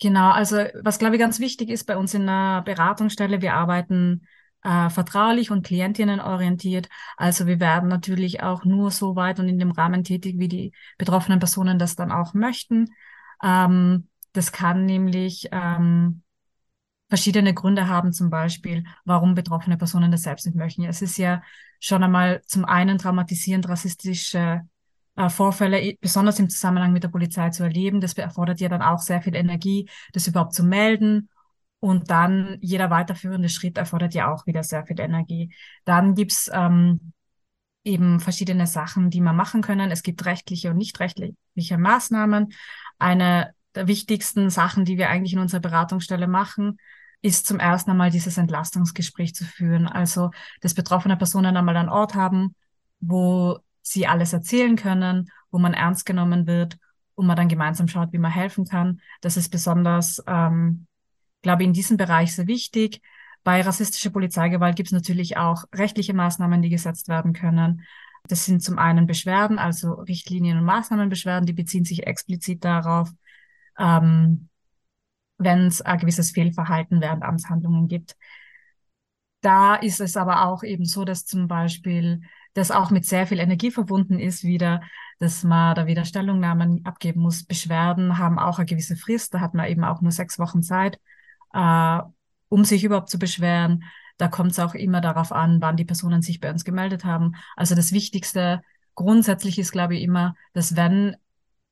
Genau, 0.00 0.32
also 0.32 0.56
was 0.82 0.98
glaube 0.98 1.14
ich 1.14 1.20
ganz 1.20 1.38
wichtig 1.38 1.70
ist 1.70 1.84
bei 1.84 1.96
uns 1.96 2.12
in 2.12 2.26
der 2.26 2.62
Beratungsstelle, 2.62 3.40
wir 3.40 3.54
arbeiten 3.54 4.26
äh, 4.62 4.90
vertraulich 4.90 5.50
und 5.50 5.66
klientinnenorientiert. 5.66 6.88
Also 7.16 7.46
wir 7.46 7.60
werden 7.60 7.88
natürlich 7.88 8.42
auch 8.42 8.64
nur 8.64 8.90
so 8.90 9.16
weit 9.16 9.40
und 9.40 9.48
in 9.48 9.58
dem 9.58 9.72
Rahmen 9.72 10.04
tätig, 10.04 10.38
wie 10.38 10.48
die 10.48 10.72
betroffenen 10.98 11.38
Personen 11.38 11.78
das 11.78 11.96
dann 11.96 12.12
auch 12.12 12.34
möchten. 12.34 12.94
Ähm, 13.42 14.08
das 14.32 14.52
kann 14.52 14.86
nämlich 14.86 15.48
ähm, 15.52 16.22
verschiedene 17.08 17.52
Gründe 17.52 17.88
haben, 17.88 18.12
zum 18.12 18.30
Beispiel, 18.30 18.84
warum 19.04 19.34
betroffene 19.34 19.76
Personen 19.76 20.10
das 20.10 20.22
selbst 20.22 20.46
nicht 20.46 20.56
möchten. 20.56 20.84
Es 20.84 21.02
ist 21.02 21.18
ja 21.18 21.42
schon 21.78 22.02
einmal 22.02 22.42
zum 22.46 22.64
einen 22.64 22.98
traumatisierend 22.98 23.68
rassistische 23.68 24.62
äh, 25.16 25.28
Vorfälle, 25.28 25.96
besonders 26.00 26.38
im 26.38 26.48
Zusammenhang 26.48 26.92
mit 26.92 27.02
der 27.02 27.08
Polizei 27.08 27.50
zu 27.50 27.64
erleben. 27.64 28.00
Das 28.00 28.14
erfordert 28.14 28.60
ja 28.60 28.68
dann 28.68 28.80
auch 28.80 29.00
sehr 29.00 29.20
viel 29.20 29.34
Energie, 29.34 29.90
das 30.12 30.26
überhaupt 30.26 30.54
zu 30.54 30.64
melden 30.64 31.28
und 31.82 32.10
dann 32.10 32.58
jeder 32.60 32.90
weiterführende 32.90 33.48
Schritt 33.48 33.76
erfordert 33.76 34.14
ja 34.14 34.32
auch 34.32 34.46
wieder 34.46 34.62
sehr 34.62 34.86
viel 34.86 35.00
Energie. 35.00 35.52
Dann 35.84 36.14
gibt's 36.14 36.48
ähm, 36.54 37.12
eben 37.82 38.20
verschiedene 38.20 38.68
Sachen, 38.68 39.10
die 39.10 39.20
man 39.20 39.34
machen 39.34 39.62
können. 39.62 39.90
Es 39.90 40.04
gibt 40.04 40.24
rechtliche 40.24 40.70
und 40.70 40.76
nicht 40.76 41.00
rechtliche 41.00 41.78
Maßnahmen. 41.78 42.52
Eine 43.00 43.52
der 43.74 43.88
wichtigsten 43.88 44.48
Sachen, 44.48 44.84
die 44.84 44.96
wir 44.96 45.10
eigentlich 45.10 45.32
in 45.32 45.40
unserer 45.40 45.58
Beratungsstelle 45.58 46.28
machen, 46.28 46.78
ist 47.20 47.48
zum 47.48 47.58
ersten 47.58 47.90
einmal 47.90 48.10
dieses 48.10 48.38
Entlastungsgespräch 48.38 49.34
zu 49.34 49.44
führen. 49.44 49.88
Also, 49.88 50.30
dass 50.60 50.74
betroffene 50.74 51.16
Personen 51.16 51.56
einmal 51.56 51.76
einen 51.76 51.88
Ort 51.88 52.14
haben, 52.14 52.54
wo 53.00 53.58
sie 53.80 54.06
alles 54.06 54.32
erzählen 54.32 54.76
können, 54.76 55.32
wo 55.50 55.58
man 55.58 55.74
ernst 55.74 56.06
genommen 56.06 56.46
wird 56.46 56.78
und 57.16 57.26
man 57.26 57.34
dann 57.34 57.48
gemeinsam 57.48 57.88
schaut, 57.88 58.12
wie 58.12 58.18
man 58.18 58.30
helfen 58.30 58.66
kann. 58.66 59.00
Das 59.20 59.36
ist 59.36 59.48
besonders, 59.48 60.22
ähm, 60.28 60.86
glaube 61.42 61.64
in 61.64 61.72
diesem 61.72 61.96
Bereich 61.96 62.34
sehr 62.34 62.46
wichtig. 62.46 63.00
Bei 63.44 63.60
rassistischer 63.60 64.10
Polizeigewalt 64.10 64.76
gibt 64.76 64.88
es 64.88 64.92
natürlich 64.92 65.36
auch 65.36 65.64
rechtliche 65.74 66.14
Maßnahmen, 66.14 66.62
die 66.62 66.70
gesetzt 66.70 67.08
werden 67.08 67.32
können. 67.32 67.82
Das 68.28 68.44
sind 68.44 68.62
zum 68.62 68.78
einen 68.78 69.06
Beschwerden, 69.06 69.58
also 69.58 69.94
Richtlinien 69.94 70.58
und 70.58 70.64
Maßnahmenbeschwerden, 70.64 71.46
die 71.46 71.52
beziehen 71.52 71.84
sich 71.84 72.06
explizit 72.06 72.64
darauf, 72.64 73.10
ähm, 73.78 74.48
wenn 75.38 75.66
es 75.66 75.82
ein 75.82 75.98
gewisses 75.98 76.30
Fehlverhalten 76.30 77.00
während 77.00 77.24
Amtshandlungen 77.24 77.88
gibt. 77.88 78.16
Da 79.40 79.74
ist 79.74 80.00
es 80.00 80.16
aber 80.16 80.46
auch 80.46 80.62
eben 80.62 80.84
so, 80.84 81.04
dass 81.04 81.26
zum 81.26 81.48
Beispiel 81.48 82.22
das 82.54 82.70
auch 82.70 82.90
mit 82.90 83.04
sehr 83.04 83.26
viel 83.26 83.40
Energie 83.40 83.72
verbunden 83.72 84.20
ist, 84.20 84.44
wieder, 84.44 84.82
dass 85.18 85.42
man 85.42 85.74
da 85.74 85.86
wieder 85.86 86.04
Stellungnahmen 86.04 86.84
abgeben 86.84 87.20
muss. 87.22 87.44
Beschwerden 87.44 88.18
haben 88.18 88.38
auch 88.38 88.58
eine 88.58 88.66
gewisse 88.66 88.96
Frist, 88.96 89.34
da 89.34 89.40
hat 89.40 89.54
man 89.54 89.68
eben 89.68 89.82
auch 89.82 90.00
nur 90.00 90.12
sechs 90.12 90.38
Wochen 90.38 90.62
Zeit, 90.62 91.00
äh, 91.52 91.98
um 92.48 92.64
sich 92.64 92.84
überhaupt 92.84 93.10
zu 93.10 93.18
beschweren. 93.18 93.84
Da 94.18 94.28
kommt 94.28 94.52
es 94.52 94.58
auch 94.58 94.74
immer 94.74 95.00
darauf 95.00 95.32
an, 95.32 95.60
wann 95.60 95.76
die 95.76 95.84
Personen 95.84 96.22
sich 96.22 96.40
bei 96.40 96.50
uns 96.50 96.64
gemeldet 96.64 97.04
haben. 97.04 97.34
Also 97.56 97.74
das 97.74 97.92
Wichtigste 97.92 98.62
grundsätzlich 98.94 99.58
ist, 99.58 99.72
glaube 99.72 99.96
ich, 99.96 100.02
immer, 100.02 100.34
dass 100.52 100.76
wenn 100.76 101.16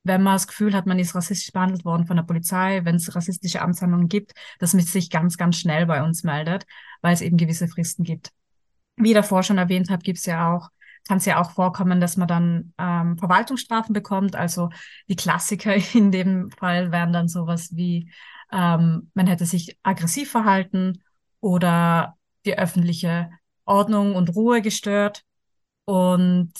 wenn 0.02 0.22
man 0.22 0.34
das 0.34 0.46
Gefühl 0.46 0.74
hat, 0.74 0.86
man 0.86 0.98
ist 0.98 1.14
rassistisch 1.14 1.52
behandelt 1.52 1.84
worden 1.84 2.06
von 2.06 2.16
der 2.16 2.22
Polizei, 2.22 2.80
wenn 2.84 2.94
es 2.94 3.14
rassistische 3.14 3.60
Amtshandlungen 3.60 4.08
gibt, 4.08 4.32
dass 4.58 4.72
man 4.72 4.82
sich 4.82 5.10
ganz, 5.10 5.36
ganz 5.36 5.56
schnell 5.56 5.86
bei 5.86 6.02
uns 6.02 6.24
meldet, 6.24 6.64
weil 7.02 7.12
es 7.12 7.20
eben 7.20 7.36
gewisse 7.36 7.68
Fristen 7.68 8.04
gibt. 8.04 8.30
Wie 8.96 9.14
davor 9.14 9.42
schon 9.42 9.58
erwähnt 9.58 9.90
habe, 9.90 10.02
gibt 10.02 10.18
es 10.18 10.26
ja 10.26 10.54
auch, 10.54 10.70
kann 11.06 11.18
es 11.18 11.26
ja 11.26 11.40
auch 11.40 11.50
vorkommen, 11.50 12.00
dass 12.00 12.16
man 12.16 12.28
dann 12.28 12.72
ähm, 12.78 13.18
Verwaltungsstrafen 13.18 13.92
bekommt. 13.92 14.36
Also 14.36 14.70
die 15.08 15.16
Klassiker 15.16 15.74
in 15.94 16.10
dem 16.10 16.50
Fall 16.50 16.92
wären 16.92 17.12
dann 17.12 17.28
sowas 17.28 17.76
wie, 17.76 18.10
ähm, 18.52 19.10
man 19.14 19.26
hätte 19.26 19.46
sich 19.46 19.78
aggressiv 19.82 20.30
verhalten 20.30 21.02
oder 21.40 22.16
die 22.44 22.58
öffentliche 22.58 23.30
Ordnung 23.64 24.14
und 24.14 24.34
Ruhe 24.34 24.62
gestört. 24.62 25.24
Und 25.84 26.52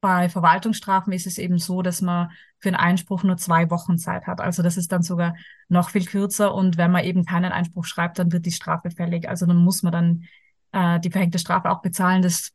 bei 0.00 0.28
Verwaltungsstrafen 0.28 1.12
ist 1.12 1.26
es 1.26 1.38
eben 1.38 1.58
so, 1.58 1.82
dass 1.82 2.00
man 2.02 2.30
für 2.58 2.68
einen 2.68 2.76
Einspruch 2.76 3.22
nur 3.22 3.36
zwei 3.36 3.70
Wochen 3.70 3.98
Zeit 3.98 4.26
hat. 4.26 4.40
Also 4.40 4.62
das 4.62 4.76
ist 4.76 4.90
dann 4.92 5.02
sogar 5.02 5.36
noch 5.68 5.90
viel 5.90 6.04
kürzer. 6.04 6.54
Und 6.54 6.76
wenn 6.76 6.90
man 6.90 7.04
eben 7.04 7.24
keinen 7.24 7.52
Einspruch 7.52 7.84
schreibt, 7.84 8.18
dann 8.18 8.32
wird 8.32 8.46
die 8.46 8.52
Strafe 8.52 8.90
fällig. 8.90 9.28
Also 9.28 9.46
dann 9.46 9.58
muss 9.58 9.82
man 9.82 9.92
dann 9.92 10.24
äh, 10.72 11.00
die 11.00 11.10
verhängte 11.10 11.38
Strafe 11.38 11.70
auch 11.70 11.82
bezahlen. 11.82 12.22
Das 12.22 12.52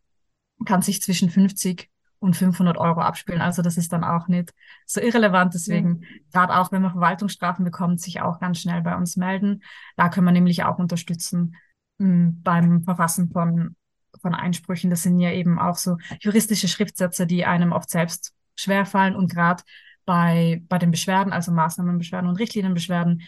kann 0.65 0.81
sich 0.81 1.01
zwischen 1.01 1.29
50 1.29 1.89
und 2.19 2.35
500 2.35 2.77
Euro 2.77 3.01
abspielen. 3.01 3.41
Also 3.41 3.61
das 3.61 3.77
ist 3.77 3.93
dann 3.93 4.03
auch 4.03 4.27
nicht 4.27 4.53
so 4.85 4.99
irrelevant. 4.99 5.53
Deswegen, 5.53 6.01
ja. 6.01 6.07
gerade 6.33 6.57
auch 6.57 6.71
wenn 6.71 6.81
man 6.81 6.91
Verwaltungsstrafen 6.91 7.63
bekommt, 7.63 8.01
sich 8.01 8.21
auch 8.21 8.39
ganz 8.39 8.59
schnell 8.59 8.81
bei 8.81 8.95
uns 8.95 9.17
melden. 9.17 9.63
Da 9.95 10.09
können 10.09 10.25
wir 10.25 10.31
nämlich 10.31 10.63
auch 10.63 10.79
unterstützen 10.79 11.55
mh, 11.99 12.07
hm, 12.07 12.41
beim 12.43 12.83
Verfassen 12.83 13.29
von 13.31 13.75
von 14.21 14.33
Einsprüchen. 14.33 14.89
Das 14.89 15.03
sind 15.03 15.19
ja 15.19 15.31
eben 15.31 15.59
auch 15.59 15.75
so 15.75 15.97
juristische 16.19 16.67
Schriftsätze, 16.67 17.27
die 17.27 17.45
einem 17.45 17.71
oft 17.71 17.89
selbst 17.89 18.33
schwerfallen 18.55 19.15
und 19.15 19.31
gerade 19.31 19.63
bei, 20.05 20.63
bei 20.67 20.77
den 20.77 20.91
Beschwerden, 20.91 21.33
also 21.33 21.51
Maßnahmenbeschwerden 21.51 22.29
und 22.29 22.37
Richtlinienbeschwerden, 22.37 23.23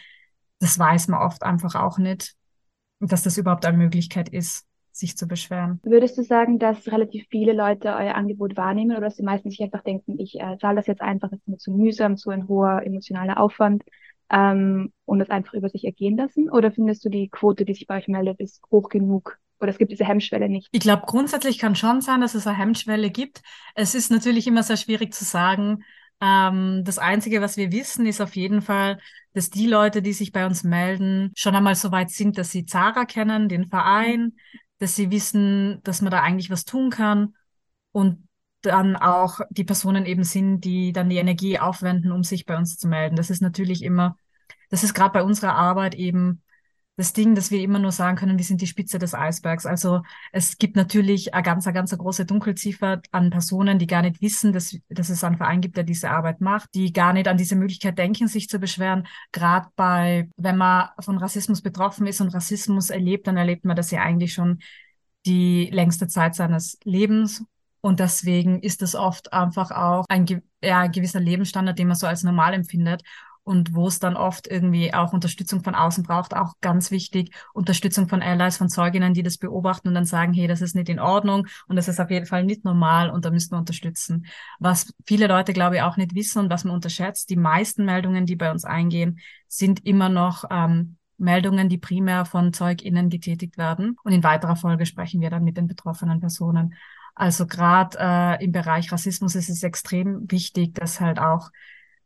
das 0.60 0.80
weiß 0.80 1.10
man 1.10 1.22
oft 1.22 1.44
einfach 1.44 1.76
auch 1.76 1.98
nicht, 1.98 2.36
dass 3.00 3.24
das 3.24 3.38
überhaupt 3.38 3.66
eine 3.66 3.78
Möglichkeit 3.78 4.30
ist, 4.30 4.66
sich 5.00 5.18
zu 5.18 5.28
beschweren. 5.28 5.80
Würdest 5.84 6.18
du 6.18 6.24
sagen, 6.24 6.60
dass 6.60 6.88
relativ 6.88 7.26
viele 7.30 7.54
Leute 7.54 7.90
euer 7.90 8.16
Angebot 8.16 8.58
wahrnehmen 8.58 8.92
oder 8.92 9.02
dass 9.02 9.16
die 9.16 9.24
meisten 9.24 9.50
sich 9.50 9.62
einfach 9.62 9.84
denken, 9.84 10.20
ich 10.20 10.40
äh, 10.40 10.58
zahle 10.60 10.76
das 10.76 10.88
jetzt 10.88 11.02
einfach, 11.02 11.30
das 11.30 11.40
ist 11.40 11.48
mir 11.48 11.58
zu 11.58 11.72
mühsam, 11.72 12.18
zu 12.18 12.30
ein 12.30 12.48
hoher 12.48 12.84
emotionaler 12.86 13.40
Aufwand 13.40 13.84
ähm, 14.30 14.92
und 15.06 15.20
das 15.20 15.30
einfach 15.30 15.54
über 15.54 15.70
sich 15.70 15.86
ergehen 15.86 16.18
lassen? 16.18 16.50
Oder 16.50 16.72
findest 16.72 17.04
du 17.06 17.10
die 17.10 17.30
Quote, 17.30 17.66
die 17.66 17.74
sich 17.74 17.88
bei 17.88 17.98
euch 17.98 18.08
meldet, 18.08 18.40
ist 18.40 18.62
hoch 18.72 18.90
genug, 18.90 19.40
oder 19.60 19.72
es 19.72 19.78
gibt 19.78 19.92
diese 19.92 20.06
Hemmschwelle 20.06 20.50
nicht. 20.50 20.70
Ich 20.72 20.80
glaube, 20.80 21.04
grundsätzlich 21.06 21.60
kann 21.60 21.76
schon 21.76 22.02
sein, 22.02 22.22
dass 22.22 22.36
es 22.36 22.48
eine 22.48 22.58
Hemmschwelle 22.58 23.10
gibt. 23.10 23.42
Es 23.76 23.96
ist 23.96 24.12
natürlich 24.12 24.48
immer 24.48 24.64
sehr 24.64 24.78
schwierig 24.78 25.14
zu 25.14 25.26
sagen. 25.26 25.84
Ähm, 26.22 26.84
das 26.86 26.98
Einzige, 26.98 27.42
was 27.42 27.58
wir 27.58 27.72
wissen, 27.72 28.06
ist 28.06 28.22
auf 28.22 28.36
jeden 28.36 28.62
Fall, 28.62 29.00
dass 29.34 29.50
die 29.50 29.68
Leute, 29.68 30.02
die 30.02 30.14
sich 30.14 30.32
bei 30.32 30.46
uns 30.46 30.64
melden, 30.64 31.32
schon 31.36 31.56
einmal 31.56 31.76
so 31.76 31.92
weit 31.92 32.10
sind, 32.10 32.38
dass 32.38 32.52
sie 32.52 32.66
Zara 32.66 33.06
kennen, 33.06 33.48
den 33.48 33.68
Verein, 33.68 34.34
dass 34.80 34.96
sie 34.96 35.12
wissen, 35.12 35.82
dass 35.84 36.02
man 36.02 36.12
da 36.12 36.22
eigentlich 36.22 36.50
was 36.50 36.66
tun 36.66 36.90
kann 36.90 37.36
und 37.92 38.28
dann 38.62 38.96
auch 38.96 39.40
die 39.50 39.64
Personen 39.64 40.06
eben 40.06 40.24
sind, 40.24 40.62
die 40.62 40.92
dann 40.92 41.10
die 41.10 41.18
Energie 41.18 41.60
aufwenden, 41.60 42.12
um 42.12 42.24
sich 42.24 42.46
bei 42.46 42.58
uns 42.58 42.78
zu 42.78 42.88
melden. 42.88 43.16
Das 43.16 43.30
ist 43.30 43.42
natürlich 43.42 43.84
immer, 43.84 44.18
das 44.70 44.84
ist 44.84 44.94
gerade 44.94 45.14
bei 45.14 45.24
unserer 45.24 45.56
Arbeit 45.56 45.96
eben 45.96 46.42
das 47.00 47.14
Ding, 47.14 47.34
dass 47.34 47.50
wir 47.50 47.62
immer 47.62 47.80
nur 47.80 47.94
sagen 47.94 48.18
können, 48.18 48.38
wir 48.38 48.44
sind 48.44 48.60
die 48.60 48.68
Spitze 48.68 49.00
des 49.00 49.16
Eisbergs. 49.16 49.66
Also 49.66 50.02
es 50.34 50.58
gibt 50.58 50.76
natürlich 50.76 51.34
eine 51.34 51.44
ganz, 51.44 51.66
eine 51.66 51.74
ganz 51.74 51.98
große 51.98 52.26
Dunkelziffer 52.26 53.02
an 53.12 53.30
Personen, 53.30 53.80
die 53.80 53.88
gar 53.88 54.02
nicht 54.02 54.22
wissen, 54.22 54.52
dass, 54.52 54.78
dass 54.90 55.08
es 55.08 55.24
einen 55.24 55.38
Verein 55.38 55.62
gibt, 55.62 55.78
der 55.78 55.86
diese 55.86 56.10
Arbeit 56.10 56.42
macht, 56.42 56.68
die 56.74 56.92
gar 56.92 57.14
nicht 57.14 57.30
an 57.30 57.38
diese 57.38 57.56
Möglichkeit 57.56 57.98
denken, 57.98 58.28
sich 58.28 58.50
zu 58.50 58.60
beschweren. 58.60 59.08
Gerade 59.32 59.70
bei, 59.78 60.30
wenn 60.36 60.58
man 60.58 60.90
von 61.00 61.18
Rassismus 61.18 61.62
betroffen 61.62 62.06
ist 62.06 62.20
und 62.20 62.34
Rassismus 62.34 62.90
erlebt, 62.90 63.28
dann 63.28 63.38
erlebt 63.38 63.64
man 63.64 63.78
das 63.78 63.92
ja 63.92 64.02
eigentlich 64.02 64.34
schon 64.34 64.60
die 65.26 65.70
längste 65.72 66.08
Zeit 66.08 66.36
seines 66.36 66.80
Lebens. 66.84 67.46
Und 67.80 68.02
deswegen 68.02 68.62
ist 68.62 68.82
es 68.82 68.94
oft 68.94 69.32
einfach 69.32 69.72
auch 69.72 70.04
ein, 70.10 70.26
ja, 70.62 70.80
ein 70.82 70.92
gewisser 70.92 71.22
Lebensstandard, 71.22 71.80
den 71.80 71.88
man 71.88 71.96
so 71.96 72.08
als 72.08 72.24
normal 72.24 72.54
empfindet 72.54 73.04
und 73.50 73.74
wo 73.74 73.88
es 73.88 73.98
dann 73.98 74.16
oft 74.16 74.46
irgendwie 74.46 74.94
auch 74.94 75.12
Unterstützung 75.12 75.64
von 75.64 75.74
außen 75.74 76.04
braucht, 76.04 76.36
auch 76.36 76.54
ganz 76.62 76.92
wichtig, 76.92 77.34
Unterstützung 77.52 78.08
von 78.08 78.22
Allies, 78.22 78.58
von 78.58 78.70
Zeuginnen, 78.70 79.16
die 79.16 79.24
das 79.24 79.40
beobachten 79.40 79.88
und 79.88 79.96
dann 79.96 80.06
sagen, 80.06 80.34
hey, 80.34 80.46
das 80.46 80.62
ist 80.62 80.76
nicht 80.76 80.88
in 80.88 81.00
Ordnung 81.00 81.48
und 81.68 81.76
das 81.76 81.88
ist 81.88 82.00
auf 82.00 82.12
jeden 82.12 82.28
Fall 82.28 82.44
nicht 82.44 82.64
normal 82.64 83.10
und 83.10 83.26
da 83.26 83.32
müssen 83.32 83.54
wir 83.54 83.58
unterstützen. 83.58 84.28
Was 84.60 84.94
viele 85.04 85.26
Leute, 85.26 85.54
glaube 85.54 85.78
ich, 85.78 85.82
auch 85.82 85.98
nicht 85.98 86.14
wissen 86.14 86.44
und 86.44 86.52
was 86.52 86.64
man 86.64 86.76
unterschätzt, 86.76 87.32
die 87.32 87.38
meisten 87.38 87.86
Meldungen, 87.86 88.28
die 88.28 88.36
bei 88.36 88.52
uns 88.52 88.66
eingehen, 88.66 89.20
sind 89.48 89.84
immer 89.84 90.10
noch 90.10 90.44
ähm, 90.52 90.98
Meldungen, 91.18 91.70
die 91.70 91.80
primär 91.80 92.26
von 92.26 92.54
ZeugInnen 92.54 93.10
getätigt 93.10 93.58
werden. 93.58 93.98
Und 94.04 94.12
in 94.12 94.24
weiterer 94.24 94.58
Folge 94.58 94.86
sprechen 94.86 95.22
wir 95.22 95.32
dann 95.32 95.44
mit 95.44 95.58
den 95.58 95.66
betroffenen 95.66 96.20
Personen. 96.20 96.76
Also 97.16 97.48
gerade 97.48 97.98
äh, 98.00 98.46
im 98.46 98.52
Bereich 98.52 98.92
Rassismus 98.92 99.34
ist 99.34 99.50
es 99.50 99.64
extrem 99.64 100.30
wichtig, 100.30 100.76
dass 100.76 101.02
halt 101.02 101.18
auch 101.18 101.50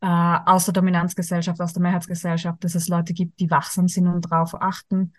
äh, 0.04 0.38
aus 0.44 0.66
der 0.66 0.74
Dominanzgesellschaft, 0.74 1.62
aus 1.62 1.72
der 1.72 1.80
Mehrheitsgesellschaft, 1.80 2.62
dass 2.62 2.74
es 2.74 2.88
Leute 2.88 3.14
gibt, 3.14 3.40
die 3.40 3.50
wachsam 3.50 3.88
sind 3.88 4.06
und 4.06 4.30
darauf 4.30 4.60
achten. 4.60 5.14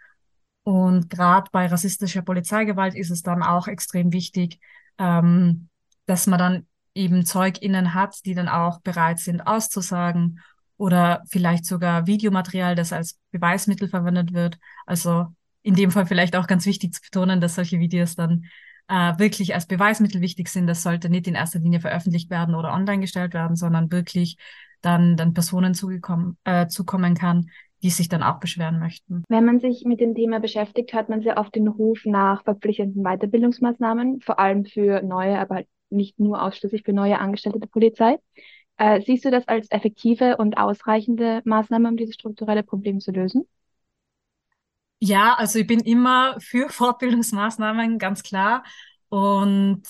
Und 0.62 1.10
gerade 1.10 1.50
bei 1.52 1.66
rassistischer 1.66 2.22
Polizeigewalt 2.22 2.94
ist 2.94 3.10
es 3.10 3.24
dann 3.24 3.42
auch 3.42 3.68
extrem 3.68 4.14
wichtig, 4.14 4.60
ähm, 5.00 5.70
dass 6.06 6.28
man 6.28 6.38
dann 6.38 6.68
eben 6.94 7.26
ZeugInnen 7.26 7.96
hat, 7.96 8.24
die 8.26 8.36
dann 8.36 8.48
auch 8.48 8.80
bereit 8.82 9.18
sind 9.18 9.42
auszusagen 9.42 10.40
oder 10.78 11.24
vielleicht 11.32 11.66
sogar 11.66 12.06
Videomaterial, 12.06 12.76
das 12.76 12.94
als 12.94 13.18
Beweismittel 13.32 13.90
verwendet 13.90 14.34
wird. 14.34 14.60
Also 14.86 15.34
in 15.64 15.74
dem 15.74 15.90
Fall 15.90 16.06
vielleicht 16.06 16.36
auch 16.36 16.46
ganz 16.46 16.68
wichtig 16.68 16.94
zu 16.94 17.02
betonen, 17.02 17.42
dass 17.42 17.56
solche 17.56 17.80
Videos 17.80 18.16
dann 18.16 18.46
äh, 18.88 19.18
wirklich 19.18 19.56
als 19.56 19.66
Beweismittel 19.66 20.22
wichtig 20.22 20.48
sind. 20.50 20.68
Das 20.68 20.84
sollte 20.84 21.10
nicht 21.10 21.26
in 21.26 21.34
erster 21.34 21.58
Linie 21.58 21.80
veröffentlicht 21.80 22.30
werden 22.30 22.54
oder 22.54 22.72
online 22.72 23.00
gestellt 23.00 23.34
werden, 23.34 23.56
sondern 23.56 23.92
wirklich 23.92 24.38
dann, 24.86 25.18
dann 25.18 25.34
Personen 25.34 25.74
zugekommen, 25.74 26.38
äh, 26.44 26.68
zukommen 26.68 27.16
kann, 27.16 27.50
die 27.84 27.90
sich 27.90 28.10
dann 28.10 28.24
auch 28.24 28.40
beschweren 28.40 28.80
möchten. 28.80 29.24
Wenn 29.28 29.46
man 29.46 29.60
sich 29.60 29.84
mit 29.86 30.00
dem 30.00 30.16
Thema 30.16 30.40
beschäftigt, 30.40 30.94
hat 30.94 31.10
man 31.10 31.22
sehr 31.22 31.38
oft 31.38 31.54
den 31.56 31.68
Ruf 31.68 32.06
nach 32.06 32.44
verpflichtenden 32.44 33.04
Weiterbildungsmaßnahmen, 33.04 34.22
vor 34.22 34.40
allem 34.40 34.66
für 34.66 35.02
neue, 35.02 35.38
aber 35.40 35.64
nicht 35.90 36.20
nur 36.20 36.42
ausschließlich 36.42 36.84
für 36.84 36.94
neue 36.94 37.20
Angestellte 37.20 37.60
der 37.60 37.68
Polizei. 37.68 38.18
Äh, 38.78 39.02
siehst 39.02 39.26
du 39.26 39.32
das 39.32 39.48
als 39.48 39.70
effektive 39.72 40.38
und 40.38 40.58
ausreichende 40.58 41.42
Maßnahme, 41.46 41.90
um 41.90 41.98
dieses 41.98 42.16
strukturelle 42.16 42.64
Problem 42.64 43.00
zu 43.00 43.12
lösen? 43.12 43.48
Ja, 45.00 45.36
also 45.36 45.60
ich 45.60 45.68
bin 45.68 45.80
immer 45.82 46.38
für 46.40 46.70
Fortbildungsmaßnahmen, 46.70 48.00
ganz 48.00 48.24
klar. 48.24 48.64
Und 49.10 49.84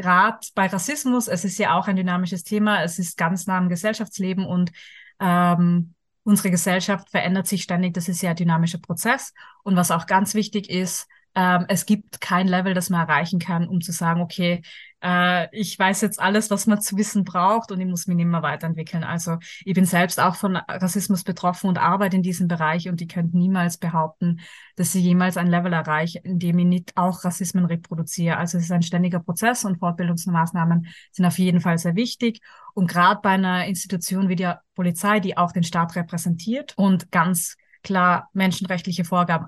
gerade 0.00 0.38
bei 0.54 0.66
Rassismus, 0.66 1.28
es 1.28 1.44
ist 1.44 1.58
ja 1.58 1.74
auch 1.74 1.88
ein 1.88 1.96
dynamisches 1.96 2.44
Thema, 2.44 2.82
es 2.82 2.98
ist 2.98 3.16
ganz 3.16 3.46
nah 3.46 3.58
am 3.58 3.68
Gesellschaftsleben 3.68 4.44
und 4.44 4.72
ähm, 5.20 5.94
unsere 6.24 6.50
Gesellschaft 6.50 7.10
verändert 7.10 7.46
sich 7.46 7.62
ständig, 7.62 7.94
das 7.94 8.08
ist 8.08 8.22
ja 8.22 8.30
ein 8.30 8.36
dynamischer 8.36 8.78
Prozess. 8.78 9.32
Und 9.62 9.76
was 9.76 9.90
auch 9.90 10.06
ganz 10.06 10.34
wichtig 10.34 10.70
ist, 10.70 11.06
ähm, 11.34 11.64
es 11.68 11.86
gibt 11.86 12.20
kein 12.20 12.48
Level, 12.48 12.74
das 12.74 12.90
man 12.90 13.08
erreichen 13.08 13.38
kann, 13.38 13.68
um 13.68 13.80
zu 13.80 13.92
sagen, 13.92 14.20
okay, 14.20 14.62
äh, 15.02 15.48
ich 15.56 15.78
weiß 15.78 16.00
jetzt 16.02 16.20
alles, 16.20 16.50
was 16.50 16.66
man 16.66 16.80
zu 16.80 16.96
wissen 16.96 17.24
braucht 17.24 17.72
und 17.72 17.80
ich 17.80 17.86
muss 17.86 18.06
mich 18.06 18.16
mehr 18.16 18.42
weiterentwickeln. 18.42 19.04
Also 19.04 19.38
ich 19.64 19.74
bin 19.74 19.84
selbst 19.84 20.20
auch 20.20 20.36
von 20.36 20.56
Rassismus 20.56 21.24
betroffen 21.24 21.68
und 21.68 21.78
arbeite 21.78 22.16
in 22.16 22.22
diesem 22.22 22.48
Bereich 22.48 22.88
und 22.88 23.00
ich 23.00 23.08
könnte 23.08 23.36
niemals 23.36 23.78
behaupten, 23.78 24.40
dass 24.76 24.94
ich 24.94 25.02
jemals 25.02 25.36
ein 25.36 25.46
Level 25.46 25.72
erreiche, 25.72 26.18
in 26.20 26.38
dem 26.38 26.58
ich 26.58 26.66
nicht 26.66 26.96
auch 26.96 27.24
Rassismen 27.24 27.64
reproduziere. 27.64 28.36
Also 28.36 28.58
es 28.58 28.64
ist 28.64 28.72
ein 28.72 28.82
ständiger 28.82 29.20
Prozess 29.20 29.64
und 29.64 29.78
Fortbildungsmaßnahmen 29.78 30.86
sind 31.12 31.24
auf 31.24 31.38
jeden 31.38 31.60
Fall 31.60 31.78
sehr 31.78 31.96
wichtig. 31.96 32.40
Und 32.74 32.88
gerade 32.88 33.20
bei 33.22 33.30
einer 33.30 33.66
Institution 33.66 34.28
wie 34.28 34.36
der 34.36 34.62
Polizei, 34.74 35.20
die 35.20 35.36
auch 35.36 35.52
den 35.52 35.64
Staat 35.64 35.96
repräsentiert 35.96 36.74
und 36.76 37.10
ganz 37.10 37.56
klar 37.82 38.28
menschenrechtliche 38.34 39.04
Vorgaben 39.04 39.46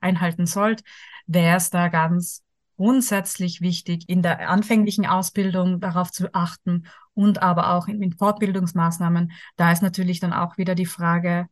einhalten 0.00 0.46
sollte, 0.46 0.82
wäre 1.26 1.58
es 1.58 1.70
da 1.70 1.88
ganz 1.88 2.42
grundsätzlich 2.78 3.60
wichtig, 3.60 4.08
in 4.08 4.22
der 4.22 4.48
anfänglichen 4.48 5.04
Ausbildung 5.04 5.80
darauf 5.80 6.12
zu 6.12 6.32
achten 6.32 6.86
und 7.12 7.42
aber 7.42 7.74
auch 7.74 7.88
in, 7.88 8.00
in 8.00 8.12
Fortbildungsmaßnahmen. 8.12 9.32
Da 9.56 9.72
ist 9.72 9.82
natürlich 9.82 10.20
dann 10.20 10.32
auch 10.32 10.58
wieder 10.58 10.76
die 10.76 10.86
Frage, 10.86 11.48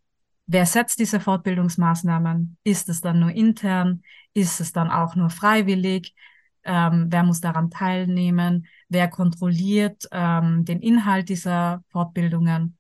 wer 0.47 0.67
setzt 0.67 1.01
diese 1.01 1.19
Fortbildungsmaßnahmen? 1.19 2.57
Ist 2.63 2.89
es 2.89 3.01
dann 3.01 3.19
nur 3.19 3.33
intern? 3.33 4.03
Ist 4.35 4.61
es 4.61 4.73
dann 4.73 4.89
auch 4.89 5.17
nur 5.17 5.31
freiwillig? 5.31 6.15
Ähm, 6.63 7.07
wer 7.11 7.25
muss 7.25 7.41
daran 7.41 7.71
teilnehmen? 7.71 8.69
Wer 8.89 9.09
kontrolliert 9.09 10.09
ähm, 10.13 10.65
den 10.65 10.81
Inhalt 10.81 11.29
dieser 11.29 11.83
Fortbildungen? 11.89 12.79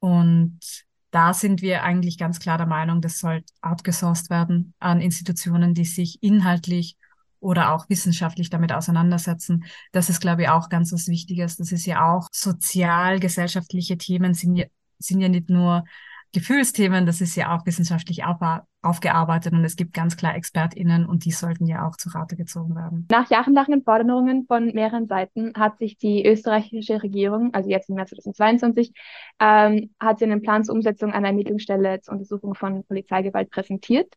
Und 0.00 0.58
da 1.12 1.32
sind 1.32 1.62
wir 1.62 1.84
eigentlich 1.84 2.18
ganz 2.18 2.40
klar 2.40 2.58
der 2.58 2.66
Meinung, 2.66 3.00
das 3.00 3.20
soll 3.20 3.44
outgesourced 3.62 4.30
werden 4.30 4.74
an 4.80 5.00
Institutionen, 5.00 5.74
die 5.74 5.84
sich 5.84 6.20
inhaltlich 6.22 6.96
oder 7.40 7.72
auch 7.74 7.88
wissenschaftlich 7.88 8.50
damit 8.50 8.72
auseinandersetzen. 8.72 9.64
Das 9.92 10.08
ist, 10.08 10.20
glaube 10.20 10.42
ich, 10.42 10.48
auch 10.48 10.68
ganz 10.68 10.92
was 10.92 11.08
Wichtiges. 11.08 11.56
Das 11.56 11.72
ist 11.72 11.86
ja 11.86 12.12
auch 12.12 12.28
sozial-gesellschaftliche 12.32 13.98
Themen 13.98 14.34
sind 14.34 14.56
ja, 14.56 14.66
sind 14.98 15.20
ja 15.20 15.28
nicht 15.28 15.48
nur 15.48 15.84
Gefühlsthemen, 16.32 17.06
das 17.06 17.22
ist 17.22 17.36
ja 17.36 17.56
auch 17.56 17.64
wissenschaftlich 17.64 18.24
auf, 18.24 18.36
aufgearbeitet 18.82 19.54
und 19.54 19.64
es 19.64 19.76
gibt 19.76 19.94
ganz 19.94 20.16
klar 20.16 20.36
ExpertInnen 20.36 21.06
und 21.06 21.24
die 21.24 21.30
sollten 21.30 21.66
ja 21.66 21.88
auch 21.88 21.96
zu 21.96 22.10
Rate 22.10 22.36
gezogen 22.36 22.76
werden. 22.76 23.08
Nach 23.10 23.30
jahrelangen 23.30 23.82
Forderungen 23.82 24.44
von 24.46 24.66
mehreren 24.74 25.06
Seiten 25.06 25.54
hat 25.56 25.78
sich 25.78 25.96
die 25.96 26.26
österreichische 26.26 27.02
Regierung, 27.02 27.54
also 27.54 27.70
jetzt 27.70 27.88
im 27.88 27.94
März 27.94 28.10
2022, 28.10 28.92
ähm, 29.40 29.90
hat 29.98 30.18
sie 30.18 30.26
einen 30.26 30.42
Plan 30.42 30.64
zur 30.64 30.74
Umsetzung 30.74 31.12
einer 31.12 31.28
Ermittlungsstelle 31.28 32.02
zur 32.02 32.12
Untersuchung 32.12 32.54
von 32.54 32.84
Polizeigewalt 32.84 33.50
präsentiert. 33.50 34.14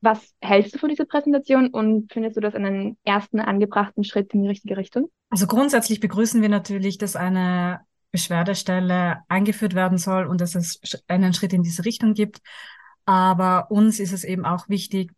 Was 0.00 0.34
hältst 0.40 0.74
du 0.74 0.78
von 0.78 0.88
dieser 0.88 1.06
Präsentation 1.06 1.68
und 1.68 2.12
findest 2.12 2.36
du 2.36 2.40
das 2.40 2.54
einen 2.54 2.96
ersten 3.04 3.40
angebrachten 3.40 4.04
Schritt 4.04 4.32
in 4.32 4.42
die 4.42 4.48
richtige 4.48 4.76
Richtung? 4.76 5.10
Also 5.30 5.46
grundsätzlich 5.46 6.00
begrüßen 6.00 6.40
wir 6.40 6.48
natürlich, 6.48 6.98
dass 6.98 7.16
eine 7.16 7.80
Beschwerdestelle 8.12 9.18
eingeführt 9.28 9.74
werden 9.74 9.98
soll 9.98 10.26
und 10.26 10.40
dass 10.40 10.54
es 10.54 10.80
einen 11.08 11.34
Schritt 11.34 11.52
in 11.52 11.62
diese 11.62 11.84
Richtung 11.84 12.14
gibt. 12.14 12.40
Aber 13.04 13.70
uns 13.70 14.00
ist 14.00 14.12
es 14.12 14.24
eben 14.24 14.44
auch 14.44 14.68
wichtig, 14.68 15.12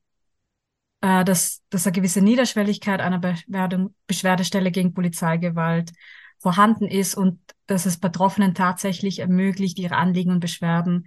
äh, 1.00 1.24
dass, 1.24 1.62
dass 1.70 1.86
eine 1.86 1.92
gewisse 1.92 2.22
Niederschwelligkeit 2.22 3.00
einer 3.00 3.18
Beschwerde, 3.18 3.90
Beschwerdestelle 4.06 4.70
gegen 4.70 4.94
Polizeigewalt 4.94 5.92
vorhanden 6.38 6.86
ist 6.86 7.14
und 7.14 7.38
dass 7.66 7.86
es 7.86 7.98
Betroffenen 7.98 8.54
tatsächlich 8.54 9.18
ermöglicht, 9.18 9.78
ihre 9.78 9.96
Anliegen 9.96 10.32
und 10.32 10.40
Beschwerden 10.40 11.06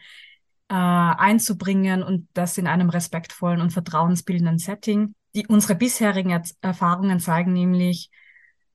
äh, 0.74 0.76
einzubringen 0.76 2.02
und 2.02 2.28
das 2.34 2.58
in 2.58 2.66
einem 2.66 2.90
respektvollen 2.90 3.62
und 3.62 3.70
vertrauensbildenden 3.70 4.58
Setting. 4.58 5.14
Die, 5.36 5.46
unsere 5.46 5.76
bisherigen 5.76 6.42
Erfahrungen 6.62 7.20
zeigen 7.20 7.54
nämlich, 7.54 8.10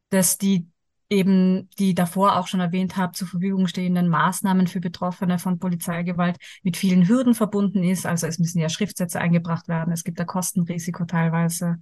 dass 0.08 0.38
die 0.38 0.68
eben 1.10 1.68
die 1.76 1.96
davor 1.96 2.36
auch 2.36 2.46
schon 2.46 2.60
erwähnt 2.60 2.96
habe, 2.96 3.14
zur 3.14 3.26
Verfügung 3.26 3.66
stehenden 3.66 4.08
Maßnahmen 4.08 4.68
für 4.68 4.78
Betroffene 4.78 5.40
von 5.40 5.58
Polizeigewalt 5.58 6.36
mit 6.62 6.76
vielen 6.76 7.08
Hürden 7.08 7.34
verbunden 7.34 7.82
ist. 7.82 8.06
Also 8.06 8.28
es 8.28 8.38
müssen 8.38 8.60
ja 8.60 8.68
Schriftsätze 8.68 9.18
eingebracht 9.18 9.66
werden, 9.66 9.92
es 9.92 10.04
gibt 10.04 10.20
ein 10.20 10.26
Kostenrisiko 10.26 11.04
teilweise. 11.04 11.80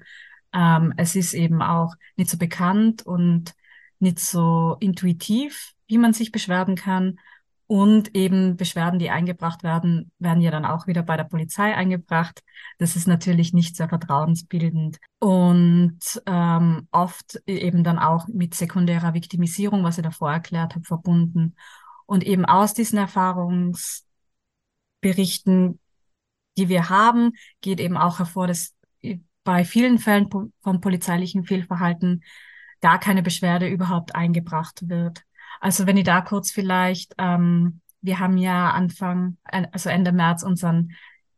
Ähm, 0.55 0.95
es 0.97 1.15
ist 1.15 1.35
eben 1.35 1.61
auch 1.61 1.95
nicht 2.17 2.31
so 2.31 2.39
bekannt 2.39 3.05
und 3.05 3.53
nicht 3.99 4.19
so 4.19 4.79
intuitiv, 4.81 5.73
wie 5.89 5.99
man 5.99 6.15
sich 6.15 6.33
beschwerden 6.33 6.75
kann. 6.75 7.19
Und 7.69 8.15
eben 8.15 8.57
Beschwerden, 8.57 9.01
die 9.01 9.11
eingebracht 9.11 9.65
werden, 9.65 10.13
werden 10.21 10.41
ja 10.41 10.53
dann 10.53 10.65
auch 10.65 10.87
wieder 10.87 11.03
bei 11.03 11.17
der 11.17 11.25
Polizei 11.25 11.75
eingebracht. 11.75 12.45
Das 12.79 12.95
ist 12.95 13.09
natürlich 13.09 13.53
nicht 13.53 13.75
sehr 13.75 13.89
vertrauensbildend 13.89 14.99
und 15.19 15.99
ähm, 16.27 16.87
oft 16.93 17.43
eben 17.47 17.83
dann 17.83 17.99
auch 17.99 18.29
mit 18.29 18.55
sekundärer 18.55 19.15
Viktimisierung, 19.15 19.83
was 19.83 19.99
ich 19.99 20.05
davor 20.05 20.31
erklärt 20.31 20.77
habe, 20.77 20.85
verbunden. 20.85 21.57
Und 22.07 22.25
eben 22.25 22.45
aus 22.45 22.73
diesen 22.73 22.99
Erfahrungsberichten, 22.99 25.81
die 26.57 26.69
wir 26.69 26.89
haben, 26.89 27.33
geht 27.61 27.81
eben 27.81 27.97
auch 27.97 28.21
hervor, 28.21 28.47
dass 28.47 28.77
bei 29.43 29.65
vielen 29.65 29.99
Fällen 29.99 30.31
von 30.31 30.81
polizeilichen 30.81 31.45
Fehlverhalten 31.45 32.23
gar 32.81 33.01
keine 33.01 33.23
Beschwerde 33.23 33.69
überhaupt 33.69 34.15
eingebracht 34.15 34.89
wird. 34.89 35.23
Also 35.61 35.87
wenn 35.87 35.97
ich 35.97 36.05
da 36.05 36.21
kurz 36.21 36.51
vielleicht, 36.51 37.15
ähm, 37.19 37.81
wir 38.01 38.19
haben 38.19 38.39
ja 38.39 38.71
Anfang, 38.71 39.37
äh, 39.45 39.67
also 39.73 39.89
Ende 39.91 40.13
März 40.13 40.43
unseren 40.43 40.93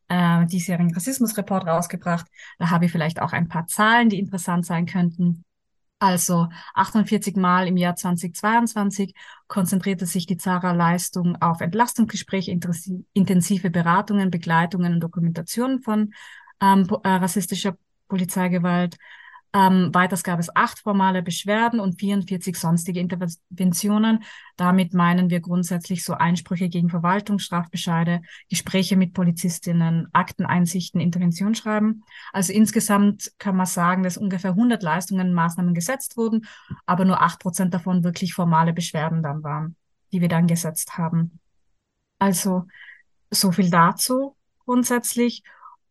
äh, 0.08 0.46
diesjährigen 0.46 0.94
Rassismusreport 0.94 1.66
rausgebracht. 1.66 2.26
Da 2.58 2.70
habe 2.70 2.86
ich 2.86 2.92
vielleicht 2.92 3.20
auch 3.20 3.32
ein 3.32 3.48
paar 3.48 3.66
Zahlen, 3.66 4.08
die 4.08 4.18
interessant 4.18 4.66
sein 4.66 4.86
könnten. 4.86 5.44
Also 6.00 6.48
48 6.74 7.36
Mal 7.36 7.66
im 7.66 7.76
Jahr 7.76 7.96
2022 7.96 9.14
konzentrierte 9.48 10.06
sich 10.06 10.26
die 10.26 10.36
Zara-Leistung 10.36 11.36
auf 11.42 11.60
Entlastungsgespräche, 11.60 12.56
intensive 13.14 13.70
Beratungen, 13.70 14.30
Begleitungen 14.30 14.94
und 14.94 15.00
Dokumentationen 15.00 15.82
von 15.82 16.14
ähm, 16.60 16.86
äh, 17.02 17.08
rassistischer 17.08 17.76
Polizeigewalt. 18.06 18.96
Ähm, 19.54 19.90
weiters 19.94 20.22
gab 20.22 20.38
es 20.38 20.54
acht 20.54 20.78
formale 20.80 21.22
Beschwerden 21.22 21.80
und 21.80 21.98
44 21.98 22.56
sonstige 22.56 23.00
Interventionen. 23.00 24.22
Damit 24.56 24.92
meinen 24.92 25.30
wir 25.30 25.40
grundsätzlich 25.40 26.04
so 26.04 26.14
Einsprüche 26.14 26.68
gegen 26.68 26.90
Verwaltungsstrafbescheide, 26.90 28.20
Gespräche 28.50 28.96
mit 28.96 29.14
Polizistinnen, 29.14 30.08
Akteneinsichten, 30.12 31.00
Interventionsschreiben. 31.00 32.04
Also 32.32 32.52
insgesamt 32.52 33.32
kann 33.38 33.56
man 33.56 33.66
sagen, 33.66 34.02
dass 34.02 34.18
ungefähr 34.18 34.50
100 34.50 34.82
Leistungen, 34.82 35.32
Maßnahmen 35.32 35.74
gesetzt 35.74 36.16
wurden, 36.16 36.46
aber 36.84 37.04
nur 37.04 37.22
acht 37.22 37.40
Prozent 37.40 37.72
davon 37.72 38.04
wirklich 38.04 38.34
formale 38.34 38.74
Beschwerden 38.74 39.22
dann 39.22 39.42
waren, 39.42 39.76
die 40.12 40.20
wir 40.20 40.28
dann 40.28 40.46
gesetzt 40.46 40.98
haben. 40.98 41.40
Also 42.18 42.66
so 43.30 43.52
viel 43.52 43.70
dazu 43.70 44.36
grundsätzlich. 44.68 45.42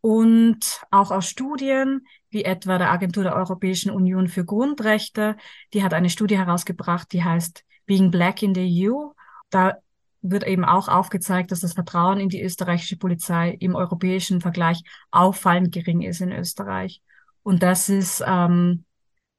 Und 0.08 0.86
auch 0.90 1.12
aus 1.12 1.28
Studien 1.28 2.08
wie 2.30 2.46
etwa 2.46 2.78
der 2.78 2.92
Agentur 2.92 3.24
der 3.24 3.36
Europäischen 3.36 3.92
Union 3.92 4.30
für 4.30 4.46
Grundrechte. 4.46 5.36
Die 5.74 5.84
hat 5.84 5.94
eine 5.94 6.10
Studie 6.10 6.38
herausgebracht, 6.38 7.12
die 7.12 7.26
heißt 7.26 7.66
Being 7.86 8.10
Black 8.10 8.42
in 8.42 8.56
the 8.56 8.90
EU. 8.90 9.10
Da 9.50 9.80
wird 10.22 10.48
eben 10.48 10.64
auch 10.64 10.88
aufgezeigt, 10.88 11.52
dass 11.52 11.60
das 11.60 11.74
Vertrauen 11.74 12.22
in 12.22 12.30
die 12.30 12.42
österreichische 12.42 12.96
Polizei 12.96 13.50
im 13.60 13.76
europäischen 13.76 14.40
Vergleich 14.40 14.82
auffallend 15.12 15.74
gering 15.74 16.04
ist 16.04 16.22
in 16.22 16.32
Österreich. 16.32 17.02
Und 17.44 17.62
das 17.62 17.90
ist 17.90 18.24
ähm, 18.26 18.86